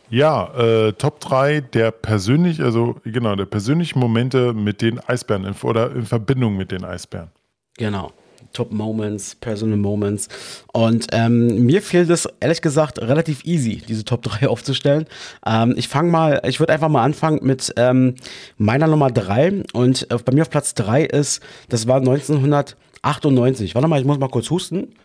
[0.10, 5.92] Ja, äh, Top 3 der persönlich, also genau, der persönlichen Momente mit den Eisbären oder
[5.92, 7.32] in Verbindung mit den Eisbären.
[7.78, 8.12] Genau.
[8.54, 10.28] Top Moments, Personal Moments.
[10.74, 15.06] Und ähm, mir fehlt es ehrlich gesagt relativ easy, diese Top 3 aufzustellen.
[15.46, 18.16] Ähm, ich fange mal, ich würde einfach mal anfangen mit ähm,
[18.58, 19.64] meiner Nummer 3.
[19.74, 23.76] Und äh, bei mir auf Platz 3 ist, das war 1998.
[23.76, 24.96] Warte mal, ich muss mal kurz husten.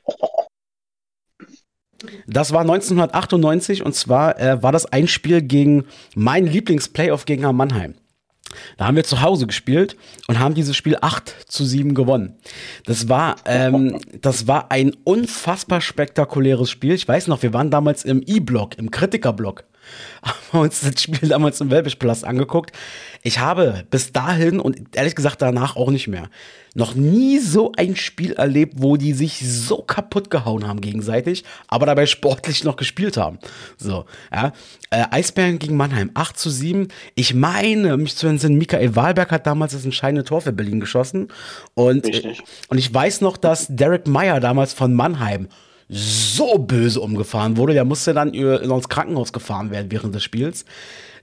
[2.26, 7.94] Das war 1998 und zwar äh, war das ein Spiel gegen mein Lieblingsplayoff gegen Mannheim.
[8.76, 9.96] Da haben wir zu Hause gespielt
[10.28, 12.34] und haben dieses Spiel 8 zu 7 gewonnen.
[12.84, 16.94] Das war, ähm, das war ein unfassbar spektakuläres Spiel.
[16.94, 19.64] Ich weiß noch, wir waren damals im E-Block, im Kritiker-Block
[20.52, 22.72] haben uns das Spiel damals im Welbischpalast angeguckt.
[23.22, 26.28] Ich habe bis dahin und ehrlich gesagt danach auch nicht mehr
[26.76, 31.86] noch nie so ein Spiel erlebt, wo die sich so kaputt gehauen haben gegenseitig, aber
[31.86, 33.38] dabei sportlich noch gespielt haben.
[33.78, 34.52] So, ja.
[34.90, 36.88] Äh, Eisbären gegen Mannheim, 8 zu 7.
[37.14, 41.28] Ich meine, mich zu entsinnen, Michael Wahlberg hat damals das entscheidendeTor für Berlin geschossen.
[41.72, 42.34] Und, äh,
[42.68, 45.48] und ich weiß noch, dass Derek Meyer damals von Mannheim
[45.88, 47.74] so böse umgefahren wurde.
[47.74, 50.64] Der musste dann ins Krankenhaus gefahren werden während des Spiels.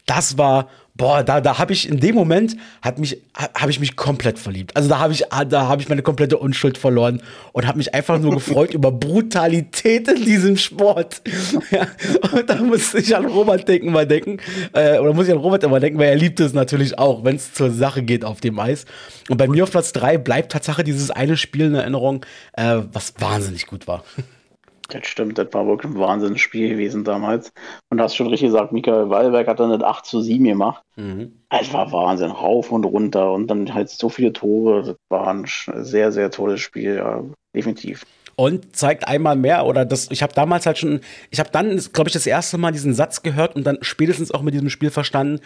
[0.06, 3.96] Das war, boah, da, da habe ich in dem Moment hat mich, habe ich mich
[3.96, 4.76] komplett verliebt.
[4.76, 7.22] Also da habe ich, da habe ich meine komplette Unschuld verloren
[7.54, 11.22] und habe mich einfach nur gefreut über Brutalität in diesem Sport.
[11.72, 11.88] Ja,
[12.32, 14.38] und da muss ich an Robert denken, mal denken,
[14.74, 17.36] äh, oder muss ich an Robert immer denken, weil er liebt es natürlich auch, wenn
[17.36, 18.86] es zur Sache geht auf dem Eis.
[19.30, 23.14] Und bei mir auf Platz drei bleibt Tatsache dieses eine Spiel in Erinnerung, äh, was
[23.20, 24.04] wahnsinnig gut war.
[24.90, 27.54] Das stimmt, das war wirklich ein Wahnsinnsspiel gewesen damals.
[27.90, 30.84] Und du hast schon richtig gesagt, Michael Wallberg hat dann das 8 zu 7 gemacht.
[30.98, 31.44] Mhm.
[31.50, 34.84] Es war Wahnsinn, rauf und runter und dann halt so viele Tore.
[34.84, 35.46] Das war ein
[35.84, 37.24] sehr, sehr tolles Spiel, ja,
[37.56, 38.06] definitiv.
[38.36, 42.10] und zeigt einmal mehr oder das ich habe damals halt schon ich habe dann glaube
[42.10, 45.40] ich das erste Mal diesen Satz gehört und dann spätestens auch mit diesem Spiel verstanden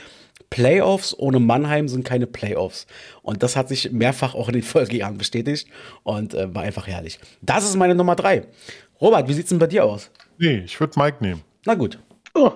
[0.49, 2.87] Playoffs ohne Mannheim sind keine Playoffs
[3.21, 5.67] und das hat sich mehrfach auch in den Folgejahren bestätigt
[6.03, 7.19] und äh, war einfach herrlich.
[7.41, 8.43] Das ist meine Nummer drei.
[8.99, 10.09] Robert, wie sieht's denn bei dir aus?
[10.37, 11.43] Nee, ich würde Mike nehmen.
[11.65, 11.99] Na gut.
[12.33, 12.51] Oh.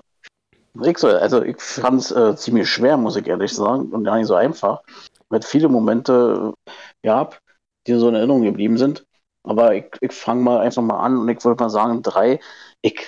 [0.78, 4.36] Also ich fand es äh, ziemlich schwer, muss ich ehrlich sagen, und gar nicht so
[4.36, 4.82] einfach.
[5.30, 6.72] Mit viele Momente äh,
[7.04, 7.42] gehabt,
[7.88, 9.06] die so in Erinnerung geblieben sind.
[9.44, 12.40] Aber ich, ich fange mal einfach mal an und ich würde mal sagen, drei.
[12.82, 13.08] Ich,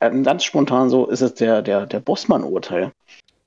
[0.00, 2.92] äh, ganz spontan so ist es der, der, der Bossmann-Urteil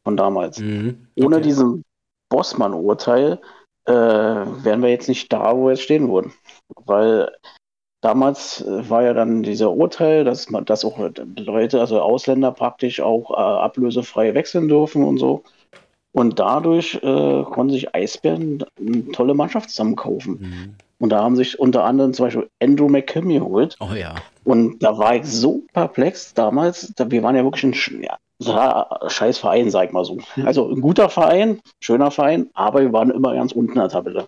[0.04, 0.60] von damals.
[0.60, 1.08] Mhm.
[1.16, 1.26] Okay.
[1.26, 1.84] Ohne diesen
[2.30, 3.40] Bossmann-Urteil
[3.86, 6.34] äh, wären wir jetzt nicht da, wo wir jetzt stehen würden.
[6.86, 7.32] Weil
[8.02, 10.98] damals äh, war ja dann dieser Urteil, dass man, dass auch
[11.38, 15.44] Leute, also Ausländer praktisch auch äh, ablösefrei wechseln dürfen und so.
[16.12, 20.40] Und dadurch äh, konnten sich Eisbären eine tolle Mannschaft zusammenkaufen.
[20.40, 20.76] Mhm.
[21.00, 23.76] Und da haben sich unter anderem zum Beispiel Andrew McKim geholt.
[23.80, 24.16] Oh ja.
[24.44, 26.92] Und da war ich so perplex damals.
[26.96, 30.18] Da, wir waren ja wirklich ein ja, scheiß Verein, sag ich mal so.
[30.44, 34.26] Also ein guter Verein, schöner Verein, aber wir waren immer ganz unten in der Tabelle.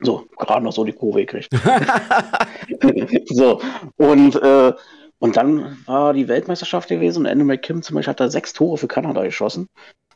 [0.00, 1.48] So, gerade noch so die Kurve gekriegt.
[3.26, 3.60] so,
[3.96, 4.72] und, äh,
[5.18, 8.76] und dann war die Weltmeisterschaft gewesen und Andrew McKim zum Beispiel hat da sechs Tore
[8.76, 9.68] für Kanada geschossen.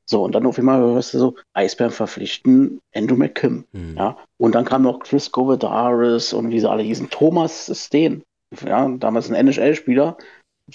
[0.04, 3.64] So, und dann auf einmal hörst du so, Eisbären verpflichten Andrew McKim.
[3.72, 3.96] Mhm.
[3.96, 8.22] Ja, und dann kam noch Chris Govedaris und wie sie alle hießen, Thomas Steen.
[8.66, 10.18] Ja, damals ein NHL-Spieler,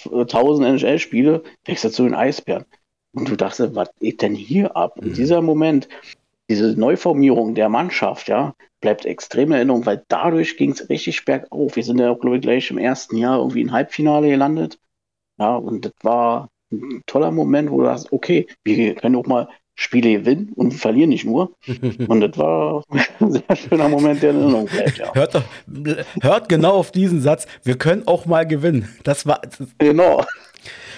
[0.04, 2.64] 1000 NHL-Spiele, wechselt zu den Eisbären.
[3.12, 4.96] Und du dachtest, was geht denn hier ab?
[4.96, 5.08] Mhm.
[5.08, 5.88] In dieser Moment,
[6.48, 11.76] diese Neuformierung der Mannschaft, ja, bleibt extrem in Erinnerung, weil dadurch ging es richtig bergauf.
[11.76, 14.78] Wir sind ja, glaube ich, gleich im ersten Jahr irgendwie im Halbfinale gelandet.
[15.38, 19.48] Ja, und das war ein toller Moment, wo du sagst, okay, wir können auch mal
[19.78, 21.52] Spiele gewinnen und verlieren nicht nur.
[22.08, 22.82] Und das war
[23.20, 24.96] ein sehr schöner Moment, der in Erinnerung bleibt.
[24.96, 25.14] Ja.
[25.14, 25.42] Hört, doch,
[26.22, 28.88] hört genau auf diesen Satz, wir können auch mal gewinnen.
[29.04, 29.42] Das war.
[29.76, 30.24] Genau.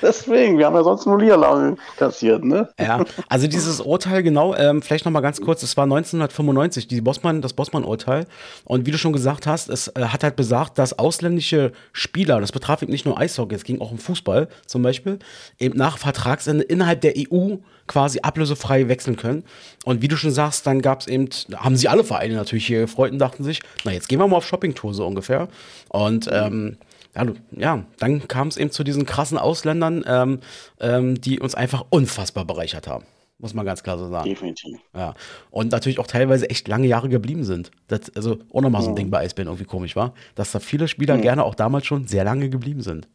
[0.02, 2.68] Deswegen, wir haben ja sonst nur Niederlagen kassiert, ne?
[2.78, 7.42] Ja, also dieses Urteil, genau, ähm, vielleicht nochmal ganz kurz, es war 1995, die Bossmann,
[7.42, 8.26] das Bossmann-Urteil.
[8.64, 12.52] Und wie du schon gesagt hast, es äh, hat halt besagt, dass ausländische Spieler, das
[12.52, 15.18] betraf eben nicht nur Eishockey, es ging auch um Fußball zum Beispiel,
[15.58, 17.56] eben nach Vertragsende innerhalb der EU
[17.88, 19.44] quasi ablösefrei wechseln können.
[19.84, 22.80] Und wie du schon sagst, dann gab es eben, haben sie alle Vereine natürlich hier
[22.80, 25.48] gefreut und dachten sich, na jetzt gehen wir mal auf Shoppingtour so ungefähr.
[25.88, 26.76] Und ähm,
[27.24, 30.40] ja, ja, dann kam es eben zu diesen krassen Ausländern, ähm,
[30.80, 33.04] ähm, die uns einfach unfassbar bereichert haben.
[33.40, 34.28] Muss man ganz klar so sagen.
[34.28, 34.78] Definitiv.
[34.96, 35.14] Ja.
[35.50, 37.70] Und natürlich auch teilweise echt lange Jahre geblieben sind.
[37.86, 38.96] Das, also auch nochmal so ein mhm.
[38.96, 41.22] Ding bei Eisbären irgendwie komisch war, dass da viele Spieler mhm.
[41.22, 43.06] gerne auch damals schon sehr lange geblieben sind.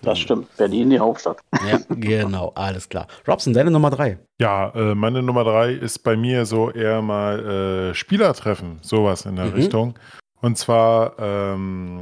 [0.00, 0.54] Das stimmt.
[0.56, 1.38] Berlin die Hauptstadt.
[1.68, 3.06] Ja, genau, alles klar.
[3.28, 4.18] Robson, deine Nummer drei.
[4.40, 9.36] Ja, äh, meine Nummer drei ist bei mir so eher mal äh, Spielertreffen, sowas in
[9.36, 9.52] der mhm.
[9.52, 9.94] Richtung.
[10.42, 12.00] Und zwar, ähm,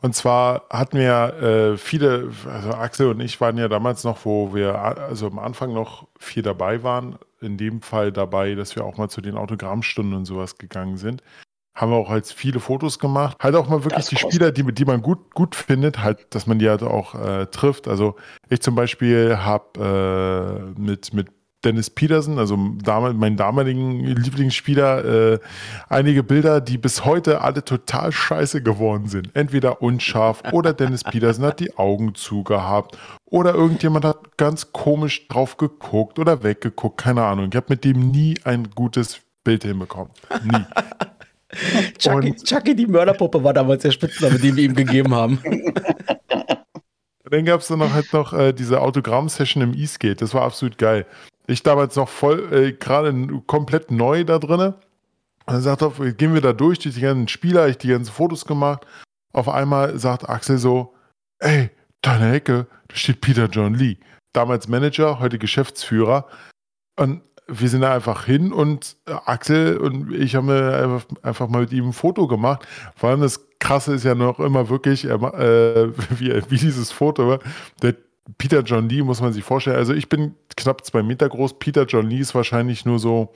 [0.00, 4.54] und zwar hatten wir äh, viele, also Axel und ich waren ja damals noch, wo
[4.54, 7.18] wir also am Anfang noch viel dabei waren.
[7.40, 11.22] In dem Fall dabei, dass wir auch mal zu den Autogrammstunden und sowas gegangen sind.
[11.74, 13.36] Haben wir auch halt viele Fotos gemacht.
[13.40, 16.60] Halt auch mal wirklich die Spieler, die, die man gut, gut findet, halt, dass man
[16.60, 17.88] die halt auch äh, trifft.
[17.88, 18.14] Also
[18.48, 21.33] ich zum Beispiel habe äh, mit, mit
[21.64, 25.38] Dennis Peterson, also damals, meinen damaligen Lieblingsspieler, äh,
[25.88, 29.30] einige Bilder, die bis heute alle total scheiße geworden sind.
[29.34, 35.56] Entweder unscharf oder Dennis Peterson hat die Augen zugehabt oder irgendjemand hat ganz komisch drauf
[35.56, 37.48] geguckt oder weggeguckt, keine Ahnung.
[37.50, 40.12] Ich habe mit dem nie ein gutes Bild hinbekommen.
[40.44, 40.64] Nie.
[41.98, 45.38] Chucky, Chucky, die Mörderpuppe war damals der Spitzname, den wir ihm gegeben haben.
[47.30, 50.16] Dann gab es dann noch halt noch äh, diese Autogramm-Session im Eastgate.
[50.16, 51.06] Das war absolut geil.
[51.46, 53.12] Ich damals noch voll, äh, gerade
[53.46, 54.74] komplett neu da drin.
[55.46, 58.46] Dann sagt er, gehen wir da durch, durch die ganzen Spieler, ich die ganzen Fotos
[58.46, 58.86] gemacht.
[59.32, 60.94] Auf einmal sagt Axel so,
[61.38, 63.98] ey, deine Ecke, da steht Peter John Lee.
[64.32, 66.26] Damals Manager, heute Geschäftsführer.
[66.98, 71.60] Und wir sind da einfach hin und äh, Axel und ich haben einfach, einfach mal
[71.62, 72.66] mit ihm ein Foto gemacht.
[72.96, 75.18] Vor allem das Krasse ist ja noch immer wirklich, äh,
[76.18, 77.38] wie, wie dieses Foto war.
[77.82, 77.96] Der
[78.38, 79.76] Peter John Lee muss man sich vorstellen.
[79.76, 81.58] Also ich bin knapp zwei Meter groß.
[81.58, 83.32] Peter John Lee ist wahrscheinlich nur so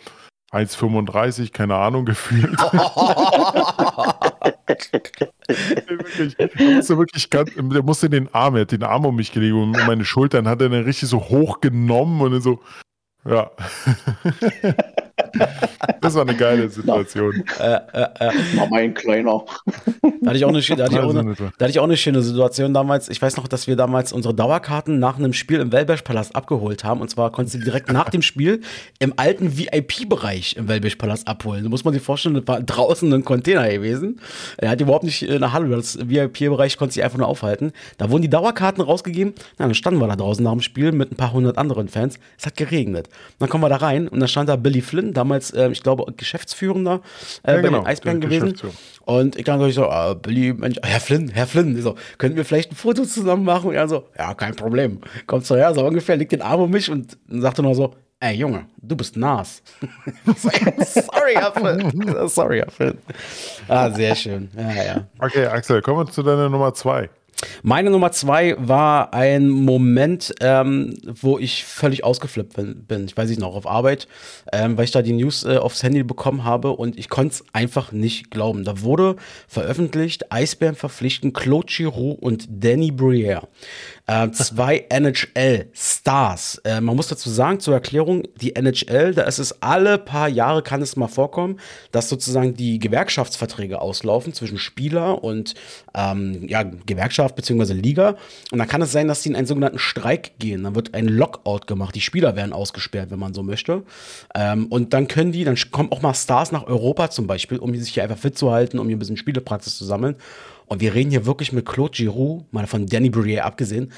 [0.53, 2.59] 1,35, keine Ahnung, gefühlt.
[5.89, 9.33] wirklich, der musste wirklich ganz, der musste den Arm, er hat den Arm um mich
[9.33, 12.61] gelegt und meine Schultern hat er dann richtig so hoch genommen und dann so,
[13.25, 13.51] ja.
[16.01, 17.45] Das war eine geile Situation.
[17.59, 18.33] Äh, äh, äh.
[18.55, 19.45] Mach mal ein kleiner.
[20.21, 21.97] Da hatte, ich auch eine, da, hatte ich auch eine, da hatte ich auch eine
[21.97, 23.09] schöne Situation damals.
[23.09, 27.01] Ich weiß noch, dass wir damals unsere Dauerkarten nach einem Spiel im Wellbesch-Palast abgeholt haben.
[27.01, 28.61] Und zwar konntest du direkt nach dem Spiel
[28.99, 31.65] im alten VIP-Bereich im Wellbesch-Palast abholen.
[31.65, 34.21] Da muss man sich vorstellen, das war draußen ein Container gewesen.
[34.57, 37.73] Er hat überhaupt nicht in der Halle, das VIP-Bereich konnte sich einfach nur aufhalten.
[37.97, 39.35] Da wurden die Dauerkarten rausgegeben.
[39.59, 42.19] Na, dann standen wir da draußen nach dem Spiel mit ein paar hundert anderen Fans.
[42.39, 43.09] Es hat geregnet.
[43.39, 46.11] Dann kommen wir da rein und da stand da Billy Flynn, damals, äh, ich glaube,
[46.17, 47.01] Geschäftsführender
[47.43, 48.55] äh, ja, bei genau, den Eisbären gewesen.
[49.05, 52.45] Und ich kann so, ah, Billy, Mensch, Herr Flynn, Herr Flynn, ich so, könnten wir
[52.45, 53.71] vielleicht ein Foto zusammen machen?
[53.71, 55.01] Und er so, ja, kein Problem.
[55.27, 58.35] Kommt so her, so ungefähr, legt den Arm um mich und sagte nur so, ey
[58.35, 59.63] Junge, du bist Nas.
[60.37, 62.29] sorry, Herr Flynn.
[62.29, 62.99] sorry, Herr Flynn.
[63.69, 64.49] Ah, sehr schön.
[64.57, 65.07] Ja, ja.
[65.19, 67.11] Okay, Axel, kommen wir zu deiner Nummer zwei.
[67.63, 73.05] Meine Nummer zwei war ein Moment, ähm, wo ich völlig ausgeflippt bin.
[73.07, 74.09] Ich weiß nicht noch, auf Arbeit,
[74.53, 77.45] ähm, weil ich da die News äh, aufs Handy bekommen habe und ich konnte es
[77.53, 78.65] einfach nicht glauben.
[78.65, 79.17] Da wurde
[79.47, 83.47] veröffentlicht, Eisbären verpflichten Claude Giroux und Danny Briere.
[84.09, 86.63] Äh, zwei NHL-Stars.
[86.65, 90.63] Äh, man muss dazu sagen, zur Erklärung, die NHL, da ist es alle paar Jahre,
[90.63, 91.61] kann es mal vorkommen,
[91.93, 95.55] dass sozusagen die Gewerkschaftsverträge auslaufen zwischen Spieler und
[95.95, 97.75] ähm, ja, Gewerkschaft bzw.
[97.75, 98.17] Liga.
[98.51, 100.65] Und dann kann es sein, dass sie in einen sogenannten Streik gehen.
[100.65, 101.95] Dann wird ein Lockout gemacht.
[101.95, 103.83] Die Spieler werden ausgesperrt, wenn man so möchte.
[104.35, 107.75] Ähm, und dann können die, dann kommen auch mal Stars nach Europa zum Beispiel, um
[107.75, 110.17] sich hier einfach fit zu halten, um hier ein bisschen Spielepraxis zu sammeln.
[110.69, 113.93] Und wir reden hier wirklich mit Claude Giroux, mal von Danny Briere abgesehen,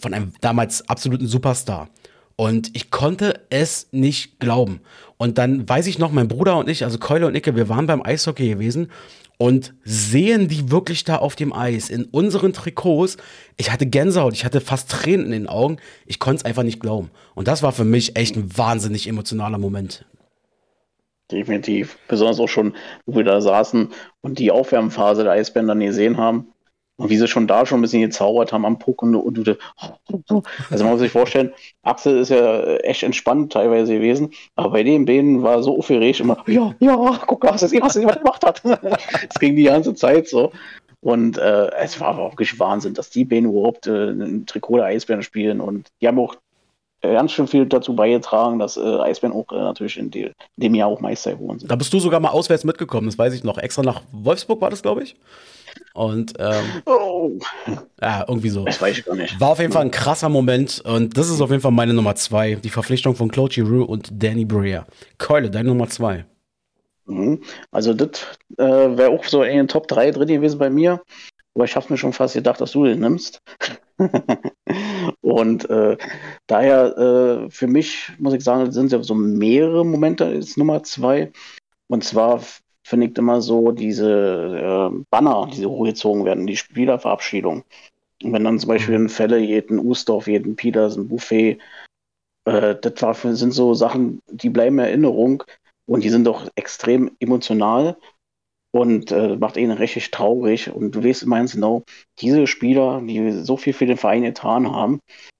[0.00, 1.88] von einem damals absoluten Superstar.
[2.36, 4.80] Und ich konnte es nicht glauben.
[5.18, 7.86] Und dann weiß ich noch, mein Bruder und ich, also Keule und Icke, wir waren
[7.86, 8.90] beim Eishockey gewesen
[9.38, 13.16] und sehen die wirklich da auf dem Eis in unseren Trikots.
[13.56, 15.76] Ich hatte Gänsehaut, ich hatte fast Tränen in den Augen.
[16.06, 17.10] Ich konnte es einfach nicht glauben.
[17.34, 20.04] Und das war für mich echt ein wahnsinnig emotionaler Moment.
[21.30, 21.98] Definitiv.
[22.08, 22.74] Besonders auch schon,
[23.06, 26.48] wo wir da saßen und die Aufwärmphase der Eisbären dann gesehen haben.
[26.96, 30.46] Und wie sie schon da schon ein bisschen gezaubert haben am Puck und, und, und
[30.70, 31.52] also man muss sich vorstellen,
[31.82, 36.44] Axel ist ja echt entspannt teilweise gewesen, aber bei den Bänen war so aufgeregt immer,
[36.46, 38.62] ja, ja, guck, was das was jemand gemacht hat.
[39.28, 40.52] Es ging die ganze Zeit so.
[41.00, 45.22] Und äh, es war wirklich Wahnsinn, dass die Bänen überhaupt äh, ein Trikot der Eisbären
[45.22, 46.36] spielen und die haben auch
[47.12, 50.74] ganz schön viel dazu beigetragen, dass äh, Eisbären auch äh, natürlich in, de, in, dem
[50.74, 51.70] Jahr auch Meister geworden sind.
[51.70, 53.58] Da bist du sogar mal auswärts mitgekommen, das weiß ich noch.
[53.58, 55.16] Extra nach Wolfsburg war das, glaube ich.
[55.92, 57.32] Und ähm, oh.
[58.00, 58.64] ja, irgendwie so.
[58.64, 59.40] Das weiß ich gar nicht.
[59.40, 62.14] War auf jeden Fall ein krasser Moment und das ist auf jeden Fall meine Nummer
[62.14, 62.56] zwei.
[62.56, 64.86] Die Verpflichtung von Claude Giroux und Danny Breer.
[65.18, 66.24] Keule, deine Nummer zwei.
[67.06, 67.42] Mhm.
[67.70, 71.00] Also das äh, wäre auch so in den Top 3 drin gewesen bei mir.
[71.54, 73.40] Aber ich habe mir schon fast gedacht, dass du den nimmst.
[75.24, 75.96] und äh,
[76.46, 81.32] daher äh, für mich, muss ich sagen, sind ja so mehrere Momente, ist Nummer zwei.
[81.88, 82.42] Und zwar
[82.82, 87.64] finde ich immer so diese äh, Banner, die so hochgezogen werden, die Spielerverabschiedung.
[88.22, 91.58] Und wenn dann zum Beispiel in Fälle jeden Ustorf, jeden Petersen, Buffet,
[92.44, 95.42] äh, das war, sind so Sachen, die bleiben in Erinnerung
[95.86, 97.96] und die sind doch extrem emotional
[98.74, 100.68] und äh, macht ihn richtig traurig.
[100.68, 101.84] Und du weißt immer ganz genau,
[102.18, 104.98] diese Spieler, die so viel für den Verein getan haben,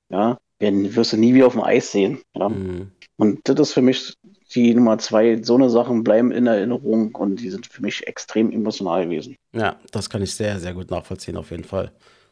[0.08, 2.20] ja, werden, wirst du nie wieder auf dem Eis sehen.
[2.36, 2.48] Ja.
[2.48, 2.92] Mhm.
[3.16, 4.14] Und das ist für mich
[4.54, 5.42] die Nummer zwei.
[5.42, 9.34] So eine Sachen bleiben in Erinnerung und die sind für mich extrem emotional gewesen.
[9.52, 11.90] Ja, das kann ich sehr, sehr gut nachvollziehen, auf jeden Fall.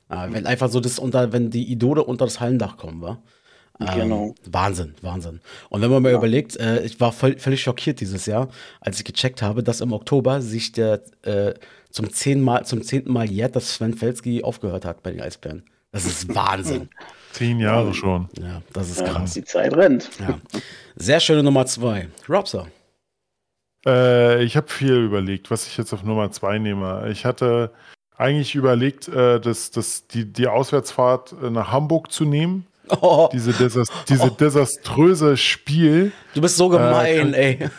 [0.09, 3.24] Äh, wenn einfach so das unter, wenn die Idole unter das Hallendach kommen, war.
[3.81, 4.35] Ähm, genau.
[4.51, 5.41] Wahnsinn, Wahnsinn.
[5.68, 6.18] Und wenn man mal ja.
[6.18, 8.49] überlegt, äh, ich war voll, völlig schockiert dieses Jahr,
[8.81, 11.55] als ich gecheckt habe, dass im Oktober sich der äh,
[11.91, 15.64] zum, zehn Mal, zum zehnten Mal jährt, dass Sven Felski aufgehört hat bei den Eisbären.
[15.91, 16.89] Das ist Wahnsinn.
[17.33, 18.29] Zehn Jahre schon.
[18.39, 19.35] Ja, das ist krass.
[19.35, 20.11] Ja, die Zeit rennt.
[20.20, 20.39] Ja.
[20.97, 22.09] Sehr schöne Nummer zwei.
[22.29, 22.66] Robster.
[23.87, 27.09] Äh, ich habe viel überlegt, was ich jetzt auf Nummer zwei nehme.
[27.11, 27.73] Ich hatte
[28.16, 32.66] eigentlich überlegt, äh, das, das, die, die Auswärtsfahrt nach Hamburg zu nehmen.
[33.01, 33.28] Oh.
[33.32, 34.30] Diese, desas diese oh.
[34.30, 36.12] desaströse Spiel.
[36.34, 37.70] Du bist so gemein, äh, ey.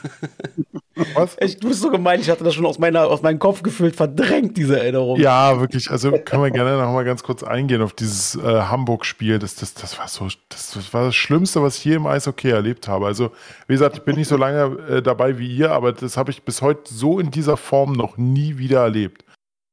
[1.16, 1.38] Was?
[1.41, 3.95] Ich, du bist so gemein, ich hatte das schon aus, meiner, aus meinem Kopf gefühlt
[3.95, 5.20] verdrängt, diese Erinnerung.
[5.20, 5.89] Ja, wirklich.
[5.89, 9.39] Also können wir gerne noch mal ganz kurz eingehen auf dieses äh, Hamburg-Spiel.
[9.39, 12.49] Das, das, das, war so, das, das, war das Schlimmste, was ich je im Eishockey
[12.49, 13.07] erlebt habe.
[13.07, 13.32] Also,
[13.68, 16.43] wie gesagt, ich bin nicht so lange äh, dabei wie ihr, aber das habe ich
[16.43, 19.26] bis heute so in dieser Form noch nie wieder erlebt.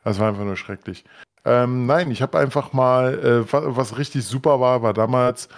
[0.05, 1.05] Das war einfach nur schrecklich.
[1.45, 5.49] Ähm, nein, ich habe einfach mal, äh, was, richtig super war, war damals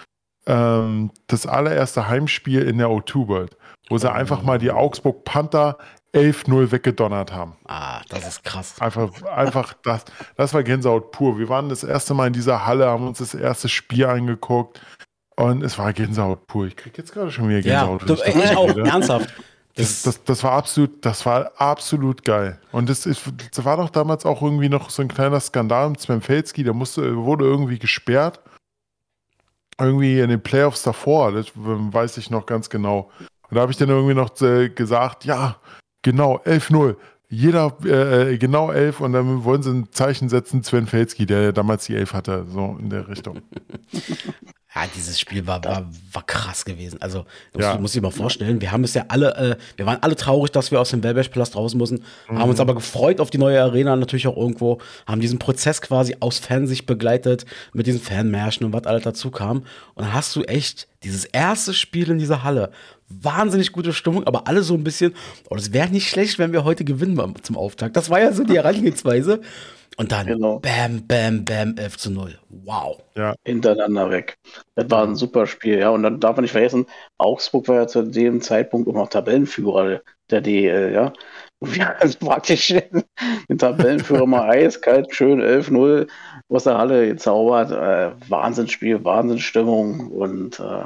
[0.45, 3.57] ähm, das allererste Heimspiel in der O2 World,
[3.89, 5.77] wo sie einfach mal die Augsburg Panther
[6.13, 7.55] 11-0 weggedonnert haben.
[7.65, 8.79] Ah, das ist krass.
[8.79, 10.05] Einfach, einfach das,
[10.37, 11.39] das war Gänsehaut pur.
[11.39, 14.79] Wir waren das erste Mal in dieser Halle, haben uns das erste Spiel angeguckt
[15.35, 16.67] und es war Gänsehaut pur.
[16.67, 18.01] Ich krieg jetzt gerade schon wieder Gänsehaut.
[18.01, 19.33] Ja, du, ich auch, ernsthaft.
[19.75, 22.59] Das, das, das, war absolut, das war absolut geil.
[22.71, 25.99] Und das, ist, das war doch damals auch irgendwie noch so ein kleiner Skandal mit
[25.99, 28.39] Sven Felski, der musste, wurde irgendwie gesperrt.
[29.79, 33.09] Irgendwie in den Playoffs davor, das weiß ich noch ganz genau.
[33.49, 35.57] Und da habe ich dann irgendwie noch äh, gesagt, ja,
[36.03, 36.95] genau, 11-0.
[37.29, 41.51] Jeder äh, äh, genau 11 und dann wollen sie ein Zeichen setzen, Sven Felski, der
[41.51, 43.41] damals die 11 hatte, so in der Richtung.
[44.75, 46.99] Ja, dieses Spiel war, war, war krass gewesen.
[46.99, 47.77] Also, das ja.
[47.77, 48.59] muss ich mal vorstellen.
[48.59, 51.55] Wir haben es ja alle, äh, wir waren alle traurig, dass wir aus dem Wellbergpalast
[51.55, 52.39] raus müssen, mhm.
[52.39, 56.17] haben uns aber gefreut auf die neue Arena natürlich auch irgendwo, haben diesen Prozess quasi
[56.21, 59.59] aus Fansicht begleitet mit diesen Fanmärschen und was alles dazu kam.
[59.93, 62.71] Und dann hast du echt dieses erste Spiel in dieser Halle.
[63.09, 65.13] Wahnsinnig gute Stimmung, aber alle so ein bisschen,
[65.49, 67.95] oh, das wäre nicht schlecht, wenn wir heute gewinnen zum Auftakt.
[67.95, 69.41] Das war ja so die Herangehensweise.
[69.97, 70.59] Und dann genau.
[70.59, 72.39] bam, bam, bam, 11 zu 0.
[72.49, 73.01] Wow.
[73.15, 73.35] Ja.
[73.45, 74.37] Hintereinander weg.
[74.75, 75.89] Das war ein super Spiel, ja.
[75.89, 76.85] Und dann darf man nicht vergessen,
[77.17, 81.13] Augsburg war ja zu dem Zeitpunkt auch noch Tabellenführer der DL, ja.
[81.59, 82.67] Und wir haben praktisch
[83.49, 86.07] den Tabellenführer mal eiskalt, schön 11-0
[86.49, 87.71] aus der Halle gezaubert.
[87.71, 90.85] Äh, Wahnsinnsspiel, Wahnsinnsstimmung und äh,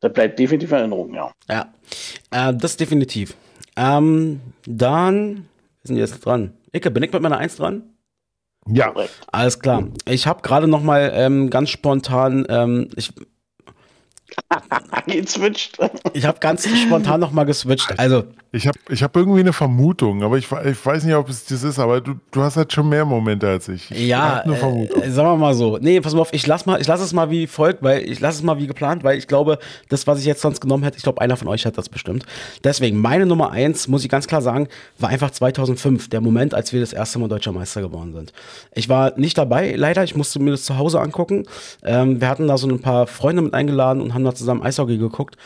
[0.00, 1.32] das bleibt definitiv in Erinnerung, ja.
[1.48, 1.72] Ja,
[2.30, 3.36] äh, das definitiv.
[3.76, 5.48] Ähm, dann
[5.82, 6.52] sind wir jetzt dran.
[6.72, 7.95] Icke, bin ich mit meiner 1 dran?
[8.66, 8.92] Ja.
[9.30, 9.84] Alles klar.
[10.06, 13.12] Ich habe gerade noch mal ähm, ganz spontan, ähm, ich,
[15.06, 15.78] geswitcht.
[16.12, 17.98] Ich habe ganz spontan noch mal geswitcht.
[17.98, 21.44] Also ich habe ich hab irgendwie eine Vermutung, aber ich, ich weiß nicht, ob es
[21.44, 23.90] das ist, aber du, du hast halt schon mehr Momente als ich.
[23.90, 25.02] ich ja, eine Vermutung.
[25.02, 25.78] Äh, sagen wir mal so.
[25.78, 28.20] Nee, pass mal auf, ich lass mal, ich lass es mal wie folgt, weil ich
[28.20, 29.58] lasse es mal wie geplant, weil ich glaube,
[29.88, 32.24] das, was ich jetzt sonst genommen hätte, ich glaube, einer von euch hat das bestimmt.
[32.64, 36.72] Deswegen, meine Nummer eins, muss ich ganz klar sagen, war einfach 2005, der Moment, als
[36.72, 38.32] wir das erste Mal deutscher Meister geworden sind.
[38.74, 41.46] Ich war nicht dabei, leider, ich musste mir das zu Hause angucken.
[41.84, 44.98] Ähm, wir hatten da so ein paar Freunde mit eingeladen und haben da zusammen Eishockey
[44.98, 45.36] geguckt.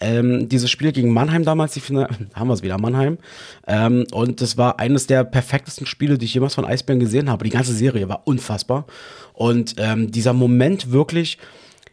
[0.00, 3.18] Ähm, dieses Spiel gegen Mannheim damals, die Finale, haben wir es wieder, Mannheim.
[3.66, 7.44] Ähm, und das war eines der perfektesten Spiele, die ich jemals von Eisbären gesehen habe.
[7.44, 8.86] Die ganze Serie war unfassbar.
[9.32, 11.38] Und ähm, dieser Moment wirklich,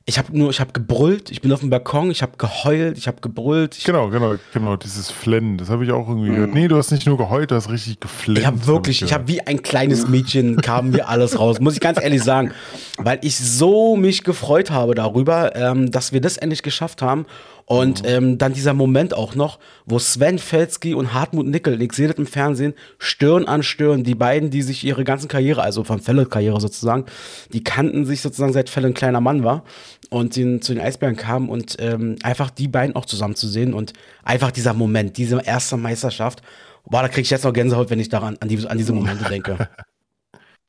[0.06, 3.08] ich habe nur, ich habe gebrüllt, ich bin auf dem Balkon, ich habe geheult, ich
[3.08, 3.78] habe gebrüllt.
[3.78, 6.54] Ich genau, genau, genau, dieses Flennen, das habe ich auch irgendwie gehört.
[6.54, 8.40] Nee, du hast nicht nur geheult, du hast richtig geflennt.
[8.40, 11.62] Ich habe wirklich, hab ich, ich habe wie ein kleines Mädchen kam mir alles raus,
[11.62, 12.52] muss ich ganz ehrlich sagen,
[12.98, 17.26] weil ich so mich gefreut habe darüber, ähm, dass wir das endlich geschafft haben
[17.66, 18.10] und mhm.
[18.10, 22.18] ähm, dann dieser Moment auch noch, wo Sven Felski und Hartmut Nickel, ich sehe das
[22.18, 26.60] im Fernsehen, Stirn an Stirn, die beiden, die sich ihre ganzen Karriere, also von Felle-Karriere
[26.60, 27.06] sozusagen,
[27.54, 29.64] die kannten sich sozusagen seit Felle ein kleiner Mann war
[30.10, 33.74] und die zu den Eisbären kamen und ähm, einfach die beiden auch zusammen zu sehen
[33.74, 33.94] und
[34.24, 36.42] einfach dieser Moment, diese erste Meisterschaft,
[36.86, 39.26] boah, da kriege ich jetzt noch Gänsehaut, wenn ich daran an, die, an diese Momente
[39.26, 39.70] denke.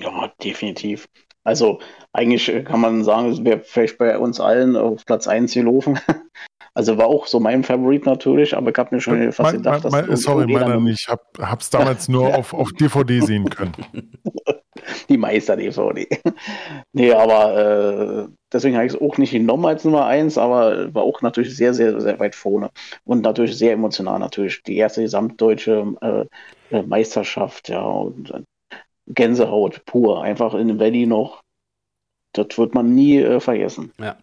[0.00, 1.06] Ja, definitiv.
[1.44, 1.78] Also
[2.12, 6.00] eigentlich kann man sagen, es wäre vielleicht bei uns allen auf Platz 1 gelaufen.
[6.74, 9.90] Also war auch so mein Favorit natürlich, aber ich habe mir schon fast mein, gedacht,
[9.90, 11.02] mein, dass Sorry, meiner nicht.
[11.02, 13.72] Ich habe es damals nur auf, auf DVD sehen können.
[15.08, 16.08] Die Meister-DVD.
[16.92, 21.04] nee, aber äh, deswegen habe ich es auch nicht genommen als Nummer 1, aber war
[21.04, 22.70] auch natürlich sehr, sehr, sehr weit vorne.
[23.04, 24.62] Und natürlich sehr emotional natürlich.
[24.64, 26.28] Die erste gesamtdeutsche
[26.70, 28.42] äh, Meisterschaft, ja, und äh,
[29.06, 30.22] Gänsehaut pur.
[30.22, 31.42] Einfach in dem Valley noch.
[32.32, 33.92] Das wird man nie äh, vergessen.
[33.98, 34.16] Ja.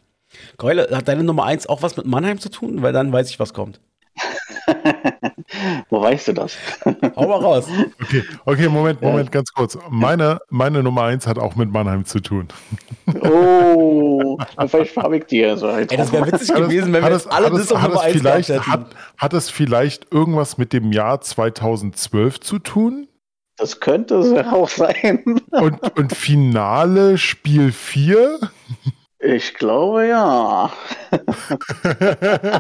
[0.58, 2.82] Keule, hat deine Nummer 1 auch was mit Mannheim zu tun?
[2.82, 3.80] Weil dann weiß ich, was kommt.
[5.90, 6.58] Wo weißt du das?
[7.16, 7.68] Hau mal raus.
[8.02, 9.78] Okay, okay Moment, Moment, ganz kurz.
[9.90, 12.48] Meine, meine Nummer 1 hat auch mit Mannheim zu tun.
[13.22, 15.68] Oh, vielleicht habe ich dir so.
[15.68, 18.68] Ey, das wäre witzig gewesen, wenn wir das, alle das auf Nummer 1 hätten.
[18.68, 23.08] Hat, hat es vielleicht irgendwas mit dem Jahr 2012 zu tun?
[23.58, 25.40] Das könnte es auch sein.
[25.52, 28.40] Und, und Finale Spiel 4?
[29.24, 30.72] Ich glaube ja.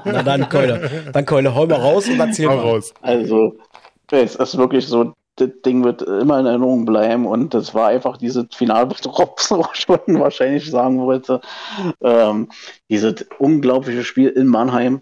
[0.05, 2.62] Na dann, Keule, dann Keule, hol mal raus und erzähl hol mal.
[2.62, 2.93] Raus.
[3.01, 3.55] Also,
[4.12, 8.18] es ist wirklich so, das Ding wird immer in Erinnerung bleiben und das war einfach
[8.18, 11.41] diese Finalbetrops, wo ich schon wahrscheinlich sagen wollte.
[12.01, 12.49] Ähm,
[12.89, 15.01] dieses unglaubliche Spiel in Mannheim,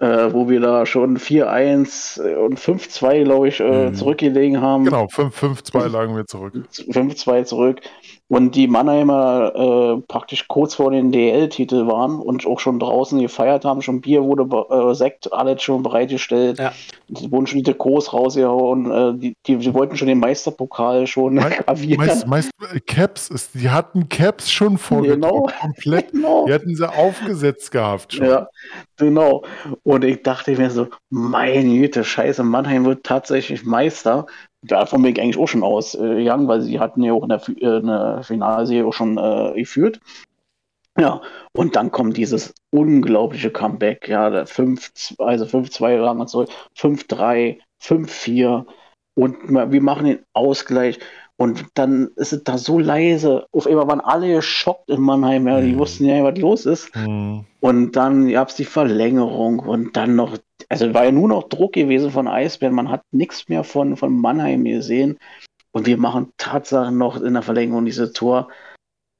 [0.00, 3.94] äh, wo wir da schon 4-1 und 5-2, glaube ich, äh, mhm.
[3.94, 4.84] zurückgelegen haben.
[4.84, 6.52] Genau, 5-2 lagen wir zurück.
[6.70, 7.80] 5-2 zurück
[8.28, 13.66] und die Mannheimer äh, praktisch kurz vor den DL-Titel waren und auch schon draußen gefeiert
[13.66, 16.72] haben, schon Bier wurde, äh, Sekt, alles schon bereitgestellt, ja.
[17.08, 21.34] die wurden schon die Trikots rausgehauen, äh, die, die, die, wollten schon den Meisterpokal schon
[21.34, 21.50] Me
[21.96, 25.60] Meist, meist, äh, Caps, ist, die hatten Caps schon vorgedruckt, genau.
[25.60, 26.46] komplett, genau.
[26.46, 28.26] die hatten sie aufgesetzt gehabt schon.
[28.26, 28.48] Ja,
[28.96, 29.44] genau.
[29.82, 34.24] Und ich dachte mir so, meine Güte, scheiße, Mannheim wird tatsächlich Meister
[34.64, 37.78] davon bin ich eigentlich auch schon ausgegangen, weil sie hatten ja auch in der, äh,
[37.78, 40.00] in der Finalserie auch schon äh, geführt.
[40.96, 46.46] Ja, und dann kommt dieses unglaubliche Comeback, ja, 5, also 5-2 lang und so,
[46.76, 48.64] 5-3, 5-4
[49.14, 50.98] und wir machen den Ausgleich
[51.36, 53.46] und dann ist es da so leise.
[53.50, 55.78] Auf einmal waren alle geschockt in Mannheim, ja, die mhm.
[55.78, 56.94] wussten ja, was los ist.
[56.94, 57.44] Mhm.
[57.60, 61.72] Und dann gab es die Verlängerung und dann noch, also war ja nur noch Druck
[61.72, 65.18] gewesen von Eisbären, man hat nichts mehr von, von Mannheim gesehen.
[65.72, 68.48] Und wir machen Tatsachen noch in der Verlängerung diese Tor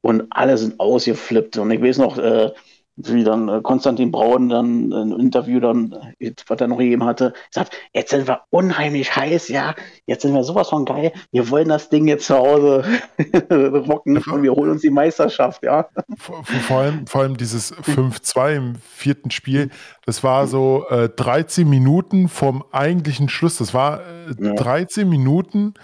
[0.03, 1.57] und alle sind ausgeflippt.
[1.57, 2.53] Und ich weiß noch, äh,
[2.97, 5.95] wie dann äh, Konstantin Braun dann ein Interview dann,
[6.47, 9.75] was er noch gegeben hatte, sagt, jetzt sind wir unheimlich heiß, ja,
[10.07, 12.85] jetzt sind wir sowas von geil, wir wollen das Ding jetzt zu Hause
[13.51, 15.89] rocken und wir holen uns die Meisterschaft, ja.
[16.17, 19.71] Vor, vor allem, vor allem dieses 5-2 im vierten Spiel,
[20.07, 24.55] das war so äh, 13 Minuten vom eigentlichen Schluss, das war äh, ja.
[24.55, 25.75] 13 Minuten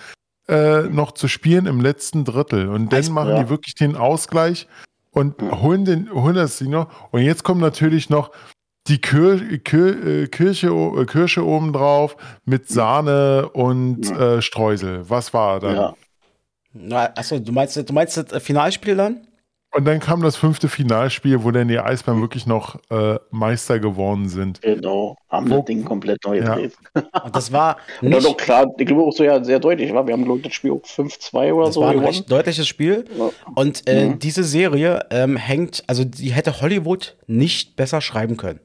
[0.48, 3.42] äh, noch zu spielen im letzten Drittel und dann machen ja.
[3.42, 4.68] die wirklich den Ausgleich
[5.10, 6.88] und holen, den, holen das Ding noch.
[7.12, 8.30] Und jetzt kommt natürlich noch
[8.86, 15.08] die Kir Kir äh, Kirche, äh, Kirsche oben drauf mit Sahne und äh, Streusel.
[15.08, 15.74] Was war da?
[15.74, 15.94] Ja.
[16.72, 19.26] Na, achso, du meinst, du meinst das Finalspiel dann?
[19.72, 24.28] Und dann kam das fünfte Finalspiel, wo dann die Eisbären wirklich noch äh, Meister geworden
[24.28, 24.60] sind.
[24.62, 26.72] Genau, haben wo, das Ding komplett neu gedreht.
[26.96, 27.02] Ja.
[27.24, 28.16] Und das war nicht...
[28.16, 30.06] Und doch klar, ich glaube auch so ja sehr deutlich, war.
[30.06, 33.04] Wir haben, glaube ich, das Spiel 5-2 oder das so war ein recht deutliches Spiel.
[33.16, 33.30] Ja.
[33.54, 34.18] Und äh, mhm.
[34.18, 38.58] diese Serie ähm, hängt, also die hätte Hollywood nicht besser schreiben können.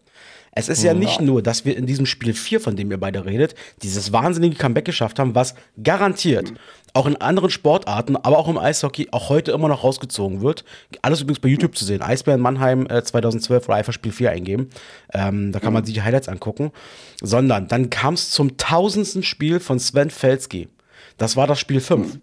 [0.55, 3.25] Es ist ja nicht nur, dass wir in diesem Spiel 4, von dem ihr beide
[3.25, 5.53] redet, dieses wahnsinnige Comeback geschafft haben, was
[5.83, 6.53] garantiert
[6.95, 10.63] auch in anderen Sportarten, aber auch im Eishockey auch heute immer noch rausgezogen wird.
[11.01, 12.01] Alles übrigens bei YouTube zu sehen.
[12.01, 14.69] Eisbären Mannheim äh, 2012 oder Eifer Spiel 4 eingeben.
[15.13, 16.71] Ähm, da kann man sich die Highlights angucken.
[17.21, 20.69] Sondern dann kam es zum tausendsten Spiel von Sven Felski.
[21.17, 22.19] Das war das Spiel 5.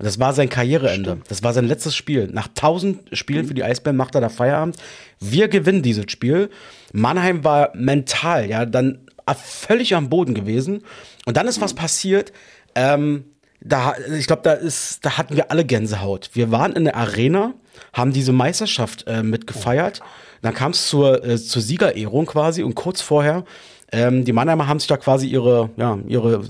[0.00, 1.10] Und das war sein Karriereende.
[1.10, 1.30] Stimmt.
[1.30, 2.30] Das war sein letztes Spiel.
[2.32, 4.76] Nach 1000 Spielen für die Eisbären macht er da Feierabend.
[5.20, 6.48] Wir gewinnen dieses Spiel.
[6.94, 9.00] Mannheim war mental, ja, dann
[9.34, 10.84] völlig am Boden gewesen.
[11.26, 12.32] Und dann ist was passiert.
[12.74, 13.24] Ähm,
[13.60, 16.30] da, ich glaube, da ist, da hatten wir alle Gänsehaut.
[16.32, 17.52] Wir waren in der Arena,
[17.92, 20.00] haben diese Meisterschaft äh, mitgefeiert.
[20.40, 23.44] Dann kam es zur, äh, zur Siegerehrung quasi und kurz vorher,
[23.92, 26.42] ähm, die Mannheimer haben sich da quasi ihre, ja, ihre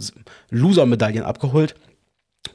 [0.50, 1.74] Loser-Medaillen abgeholt.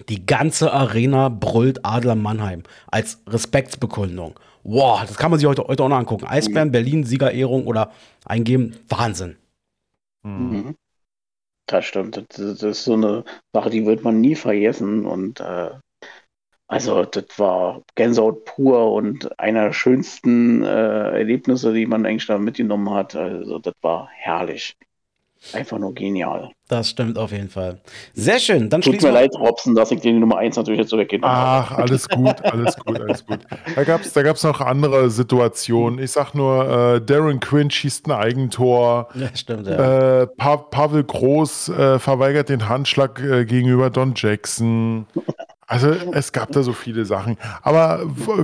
[0.10, 4.40] Die ganze Arena brüllt Adler Mannheim als Respektsbekundung.
[4.64, 6.26] Wow, das kann man sich heute, heute auch noch angucken.
[6.26, 7.92] Eisbären, Berlin, Siegerehrung oder
[8.26, 8.76] eingeben.
[8.90, 9.38] Wahnsinn.
[10.24, 10.76] Mhm.
[11.68, 12.18] Das stimmt.
[12.18, 13.24] Das, das, ist so eine
[13.54, 15.06] Sache, die wird man nie vergessen.
[15.06, 15.70] Und äh,
[16.68, 22.38] also das war Gänsehaut pur und einer der schönsten äh, Erlebnisse, die man eigentlich da
[22.38, 23.16] mitgenommen hat.
[23.16, 24.76] Also das war herrlich.
[25.54, 26.52] Einfach nur genial.
[26.68, 27.80] Das stimmt auf jeden Fall.
[28.16, 28.70] Sehr schön.
[28.70, 31.68] Dann Tut mir leid, Robson, dass ich den Nummer 1 natürlich jetzt so weggenommen habe.
[31.70, 33.40] Ach, alles gut, alles gut, alles gut.
[33.76, 36.00] Da gab es da gab's noch andere Situationen.
[36.00, 39.10] Ich sag nur, äh, Darren Quinn schießt ein Eigentor.
[39.14, 40.22] Ja, stimmt, ja.
[40.24, 45.06] Äh, pa Pavel Groß äh, verweigert den Handschlag äh, gegenüber Don Jackson.
[45.68, 47.38] Also es gab da so viele Sachen.
[47.64, 48.02] Aber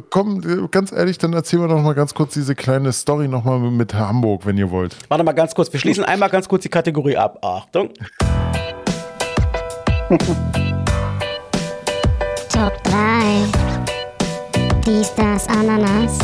[0.10, 0.42] komm,
[0.72, 4.48] ganz ehrlich, dann erzählen wir doch mal ganz kurz diese kleine Story nochmal mit Hamburg,
[4.48, 4.98] wenn ihr wollt.
[5.08, 7.38] Warte mal ganz kurz, wir schließen einmal ganz kurz die Kategorie ab.
[7.44, 7.90] Achtung.
[12.50, 12.92] Top 3.
[14.84, 16.18] Dies, das, Ananas.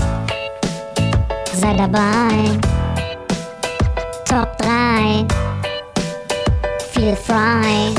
[1.54, 2.58] Sei dabei.
[4.26, 5.28] Top 3.
[6.91, 7.93] Feel frei.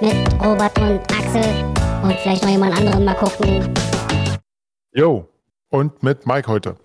[0.00, 3.74] Mit Robert und Axel und vielleicht noch jemand anderen mal gucken.
[4.92, 5.26] Jo.
[5.72, 6.76] Und mit Mike heute.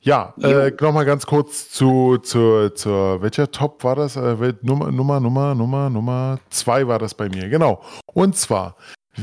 [0.00, 4.16] Ja, äh, nochmal ganz kurz zu, zu, zu, welcher Top war das?
[4.16, 7.84] Äh, Nummer, Nummer, Nummer, Nummer, Nummer zwei war das bei mir, genau.
[8.06, 8.74] Und zwar,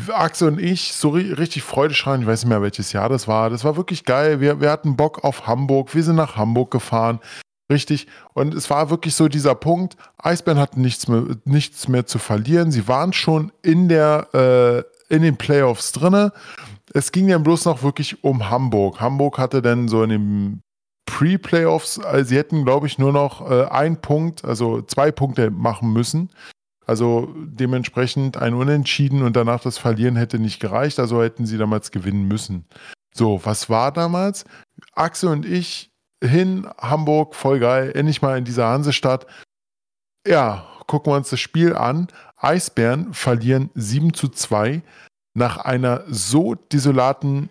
[0.08, 3.50] Axel und ich, so richtig Freude schreien, ich weiß nicht mehr, welches Jahr das war.
[3.50, 4.40] Das war wirklich geil.
[4.40, 5.94] Wir, wir hatten Bock auf Hamburg.
[5.94, 7.20] Wir sind nach Hamburg gefahren.
[7.72, 8.08] Richtig.
[8.34, 12.72] Und es war wirklich so dieser Punkt, Eisbären hatten nichts mehr, nichts mehr zu verlieren.
[12.72, 16.32] Sie waren schon in der, äh, in den Playoffs drinne.
[16.94, 19.02] Es ging dann bloß noch wirklich um Hamburg.
[19.02, 20.62] Hamburg hatte dann so in den
[21.06, 25.92] Pre-Playoffs, also sie hätten, glaube ich, nur noch äh, einen Punkt, also zwei Punkte machen
[25.92, 26.30] müssen.
[26.86, 31.92] Also dementsprechend ein Unentschieden und danach das Verlieren hätte nicht gereicht, also hätten sie damals
[31.92, 32.66] gewinnen müssen.
[33.14, 34.46] So, was war damals?
[34.94, 35.92] Axel und ich
[36.24, 39.28] hin, Hamburg, voll geil, endlich mal in dieser Hansestadt.
[40.26, 42.08] Ja, gucken wir uns das Spiel an.
[42.36, 44.82] Eisbären verlieren 7 zu 2
[45.36, 47.50] nach einer so desolaten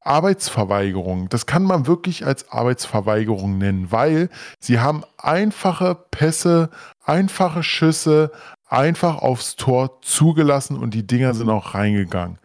[0.00, 1.28] Arbeitsverweigerung.
[1.28, 4.28] Das kann man wirklich als Arbeitsverweigerung nennen, weil
[4.58, 6.70] sie haben einfache Pässe,
[7.04, 8.32] einfache Schüsse
[8.66, 12.38] einfach aufs Tor zugelassen und die Dinger sind auch reingegangen.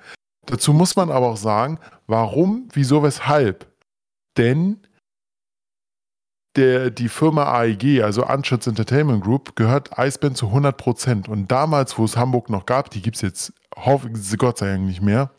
[0.46, 3.68] Dazu muss man aber auch sagen, warum, wieso, weshalb.
[4.38, 4.86] denn
[6.58, 11.30] der, die Firma AEG, also Anschutz Entertainment Group, gehört Eisbären zu 100 Prozent.
[11.30, 13.54] Und damals, wo es Hamburg noch gab, die gibt es jetzt,
[14.38, 15.32] Gott sei Dank nicht mehr,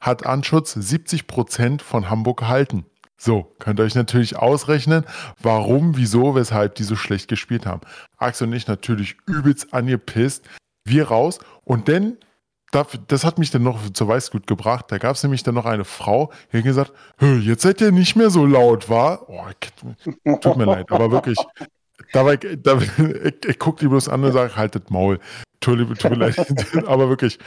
[0.00, 2.86] hat Anschutz 70 Prozent von Hamburg gehalten.
[3.18, 5.04] So, könnt ihr euch natürlich ausrechnen,
[5.40, 7.80] warum, wieso, weshalb die so schlecht gespielt haben.
[8.18, 10.44] Axel und ich natürlich übelst angepisst.
[10.84, 12.18] Wir raus und dann,
[12.72, 14.86] das hat mich dann noch zur Weißgut gebracht.
[14.88, 18.16] Da gab es nämlich dann noch eine Frau, die hat gesagt: Jetzt seid ihr nicht
[18.16, 19.28] mehr so laut, war?
[19.28, 19.44] Oh,
[20.40, 21.38] tut mir leid, aber wirklich.
[22.12, 22.86] Dabei, dabei
[23.24, 25.18] ich, ich gucke die bloß an und sage: Haltet Maul.
[25.60, 26.36] Tut, tut mir leid,
[26.86, 27.38] aber wirklich.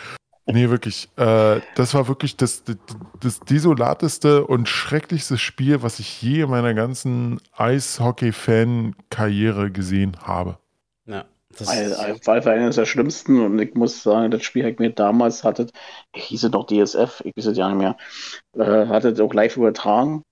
[0.52, 1.10] Nee, wirklich.
[1.16, 2.78] Äh, das war wirklich das, das,
[3.20, 10.58] das, desolateste und schrecklichste Spiel, was ich je in meiner ganzen Eishockey-Fan-Karriere gesehen habe.
[11.06, 11.26] Ja.
[11.58, 15.44] Das war eines der schlimmsten und ich muss sagen, das Spiel, das ich mir damals
[15.44, 15.72] hattet,
[16.16, 17.98] hieß es noch DSF, ich weiß es ja nicht mehr,
[18.56, 20.24] äh, hattet auch live übertragen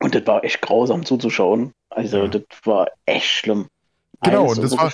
[0.00, 1.72] und das war echt grausam zuzuschauen.
[1.90, 2.28] Also, ja.
[2.28, 3.68] das war echt schlimm.
[4.22, 4.92] Genau, und das war,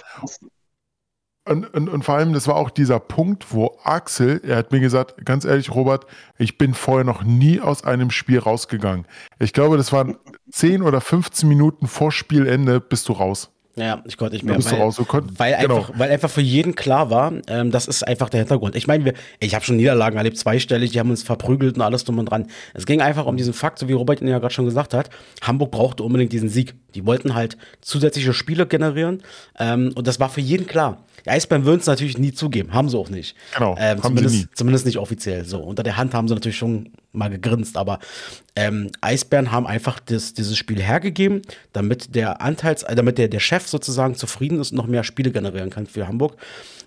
[1.47, 4.81] und, und, und, vor allem, das war auch dieser Punkt, wo Axel, er hat mir
[4.81, 6.07] gesagt, ganz ehrlich, Robert,
[6.39, 9.07] ich bin vorher noch nie aus einem Spiel rausgegangen.
[9.39, 10.17] Ich glaube, das waren
[10.51, 13.54] 10 oder 15 Minuten vor Spielende bist du raus.
[13.77, 14.57] Ja, ich konnte nicht mehr.
[14.65, 15.79] Weil, raus, konnt, weil, genau.
[15.79, 18.77] einfach, weil einfach für jeden klar war, ähm, das ist einfach der Hintergrund.
[18.77, 22.19] Ich meine, ich habe schon Niederlagen erlebt, zweistellig, die haben uns verprügelt und alles drum
[22.19, 22.47] und dran.
[22.73, 25.11] Es ging einfach um diesen Fakt, so wie Robert ihn ja gerade schon gesagt hat,
[25.43, 26.75] Hamburg brauchte unbedingt diesen Sieg.
[26.95, 29.23] Die wollten halt zusätzliche Spiele generieren
[29.59, 31.05] ähm, und das war für jeden klar.
[31.27, 33.35] Die Eisbären würden es natürlich nie zugeben, haben sie auch nicht.
[33.55, 35.45] Genau, ähm, zumindest, zumindest nicht offiziell.
[35.45, 37.99] So unter der Hand haben sie natürlich schon mal gegrinst, aber
[38.57, 41.43] ähm, Eisbären haben einfach das, dieses Spiel hergegeben,
[41.73, 45.31] damit der Anteils, äh, damit der, der Chef sozusagen zufrieden ist und noch mehr Spiele
[45.31, 46.37] generieren kann für Hamburg.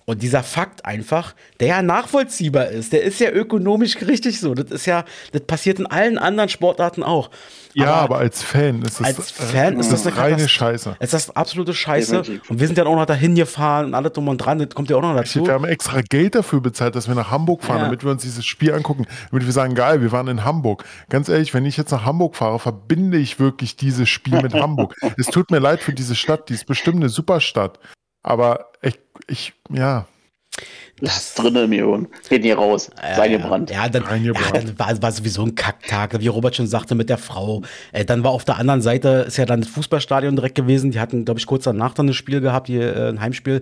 [0.09, 4.53] Und dieser Fakt einfach, der ja nachvollziehbar ist, der ist ja ökonomisch richtig so.
[4.53, 5.03] Das ist ja,
[5.33, 7.29] das passiert in allen anderen Sportarten auch.
[7.73, 10.95] Ja, aber, aber als Fan ist das, als Fan äh, ist das eine reine Scheiße.
[11.01, 12.23] Ist das absolute Scheiße.
[12.47, 14.59] Und wir sind dann auch noch dahin gefahren und alle drum und dran.
[14.59, 15.45] Das kommt ja auch noch dazu.
[15.45, 17.83] Wir haben extra Geld dafür bezahlt, dass wir nach Hamburg fahren, ja.
[17.83, 19.07] damit wir uns dieses Spiel angucken.
[19.31, 20.85] Damit wir sagen, geil, wir waren in Hamburg.
[21.09, 24.95] Ganz ehrlich, wenn ich jetzt nach Hamburg fahre, verbinde ich wirklich dieses Spiel mit Hamburg.
[25.17, 26.47] Es tut mir leid für diese Stadt.
[26.47, 27.79] Die ist bestimmt eine super Stadt.
[28.23, 30.07] Aber ich, ich ja.
[30.99, 32.07] Das ist drin im Ion.
[32.27, 32.89] Geht nie raus.
[33.01, 33.69] Äh, Sei gebrannt.
[33.69, 37.19] Ja, dann, ja, dann war, war sowieso ein Kacktag, wie Robert schon sagte, mit der
[37.19, 37.61] Frau.
[37.91, 40.89] Äh, dann war auf der anderen Seite, ist ja dann das Fußballstadion direkt gewesen.
[40.89, 43.61] Die hatten, glaube ich, kurz danach dann ein Spiel gehabt, die, äh, ein Heimspiel.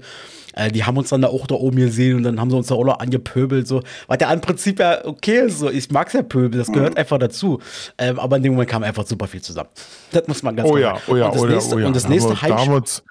[0.54, 2.68] Äh, die haben uns dann da auch da oben gesehen und dann haben sie uns
[2.68, 3.68] da auch noch angepöbelt.
[3.68, 3.82] So.
[4.08, 5.60] Was ja im Prinzip ja okay ist.
[5.60, 5.70] So.
[5.70, 7.00] Ich mag's ja Pöbel, das gehört mhm.
[7.00, 7.60] einfach dazu.
[7.98, 9.70] Ähm, aber in dem Moment kam einfach super viel zusammen.
[10.14, 11.88] Das muss man ganz oh ja, oh ja, und das oh nächste, ja, oh ja.
[11.88, 13.04] Und das nächste Heimspiel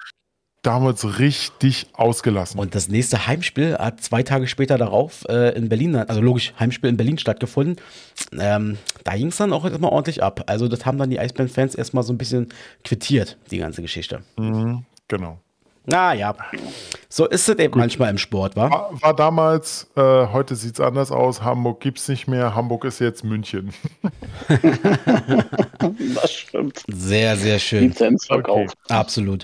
[0.65, 2.59] damals richtig ausgelassen.
[2.59, 6.89] Und das nächste Heimspiel hat zwei Tage später darauf äh, in Berlin, also logisch, Heimspiel
[6.89, 7.77] in Berlin stattgefunden.
[8.37, 10.43] Ähm, da ging es dann auch erstmal ordentlich ab.
[10.47, 12.49] Also das haben dann die Eisbären-Fans erstmal so ein bisschen
[12.83, 14.21] quittiert, die ganze Geschichte.
[14.37, 15.39] Mhm, genau.
[15.85, 16.35] Naja,
[17.09, 17.79] so ist es eben Gut.
[17.79, 18.69] manchmal im Sport, wa?
[18.69, 21.43] War, war damals, äh, heute sieht es anders aus.
[21.43, 22.55] Hamburg gibt es nicht mehr.
[22.55, 23.71] Hamburg ist jetzt München.
[26.15, 26.83] das stimmt.
[26.87, 27.93] Sehr, sehr schön.
[28.29, 28.67] Okay.
[28.89, 29.43] Absolut.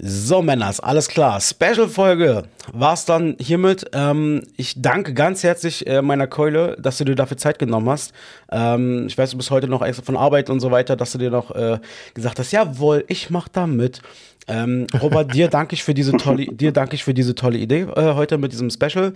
[0.00, 1.40] So, Männers, alles klar.
[1.40, 3.84] Special-Folge war es dann hiermit.
[3.92, 8.12] Ähm, ich danke ganz herzlich äh, meiner Keule, dass du dir dafür Zeit genommen hast.
[8.50, 11.18] Ähm, ich weiß, du bist heute noch extra von Arbeit und so weiter, dass du
[11.18, 11.78] dir noch äh,
[12.14, 14.00] gesagt hast, jawohl, ich mach da mit.
[14.46, 17.82] Ähm, Robert, dir danke ich für diese tolle, dir danke ich für diese tolle Idee
[17.82, 19.14] äh, heute mit diesem Special.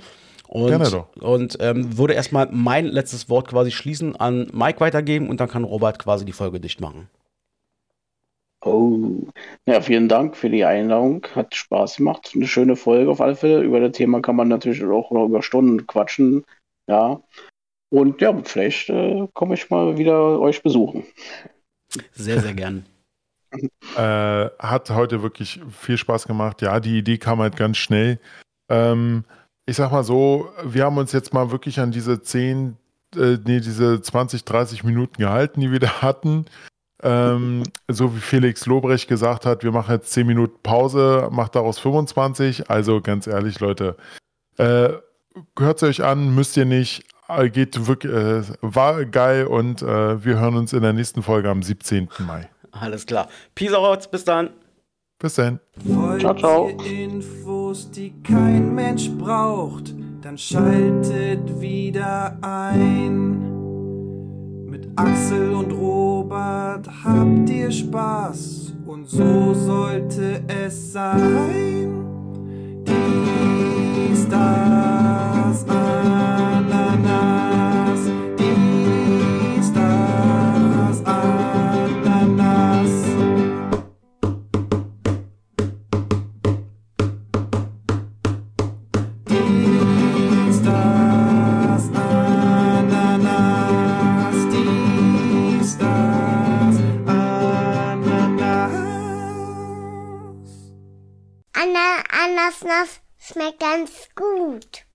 [0.49, 1.15] Und, Gerne doch.
[1.17, 5.65] Und ähm, würde erstmal mein letztes Wort quasi schließen, an Mike weitergeben und dann kann
[5.65, 7.09] Robert quasi die Folge dicht machen.
[8.65, 8.99] Oh,
[9.67, 11.25] ja, vielen Dank für die Einladung.
[11.35, 12.33] Hat Spaß gemacht.
[12.35, 13.61] Eine schöne Folge auf alle Fälle.
[13.63, 16.45] Über das Thema kann man natürlich auch noch über Stunden quatschen.
[16.89, 17.23] Ja.
[17.91, 21.05] Und ja, vielleicht äh, komme ich mal wieder euch besuchen.
[22.13, 22.85] Sehr, sehr gern.
[23.97, 26.63] Äh, hat heute wirklich viel Spaß gemacht.
[26.63, 28.19] Ja, die Idee kam halt ganz schnell.
[28.69, 29.25] Ähm,
[29.67, 32.77] ich sag mal so, wir haben uns jetzt mal wirklich an diese 10,
[33.17, 36.47] äh, nee, diese 20, 30 Minuten gehalten, die wir da hatten.
[37.03, 41.79] Ähm, so wie Felix Lobrecht gesagt hat, wir machen jetzt 10 Minuten Pause, macht daraus
[41.79, 42.71] 25.
[42.71, 43.97] Also ganz ehrlich, Leute,
[44.57, 44.91] äh,
[45.59, 47.05] hört es euch an, müsst ihr nicht.
[47.29, 51.51] Äh, geht wirklich, äh, war geil und äh, wir hören uns in der nächsten Folge
[51.51, 52.09] am 17.
[52.27, 52.49] Mai.
[52.73, 53.29] Alles klar.
[53.55, 54.51] Peace out, bis dann.
[55.19, 55.59] Bis dann.
[56.21, 56.69] Ciao, ciao.
[56.85, 59.93] Infos, die kein Mensch braucht,
[60.23, 63.45] dann schaltet wieder ein.
[64.71, 72.05] Mit Axel und Robert habt ihr Spaß und so sollte es sein.
[72.87, 75.65] Dies, das, Ananas.
[75.65, 77.78] Dies, das, Ananas.
[103.79, 104.85] Anasnas schmeckt ganz gut.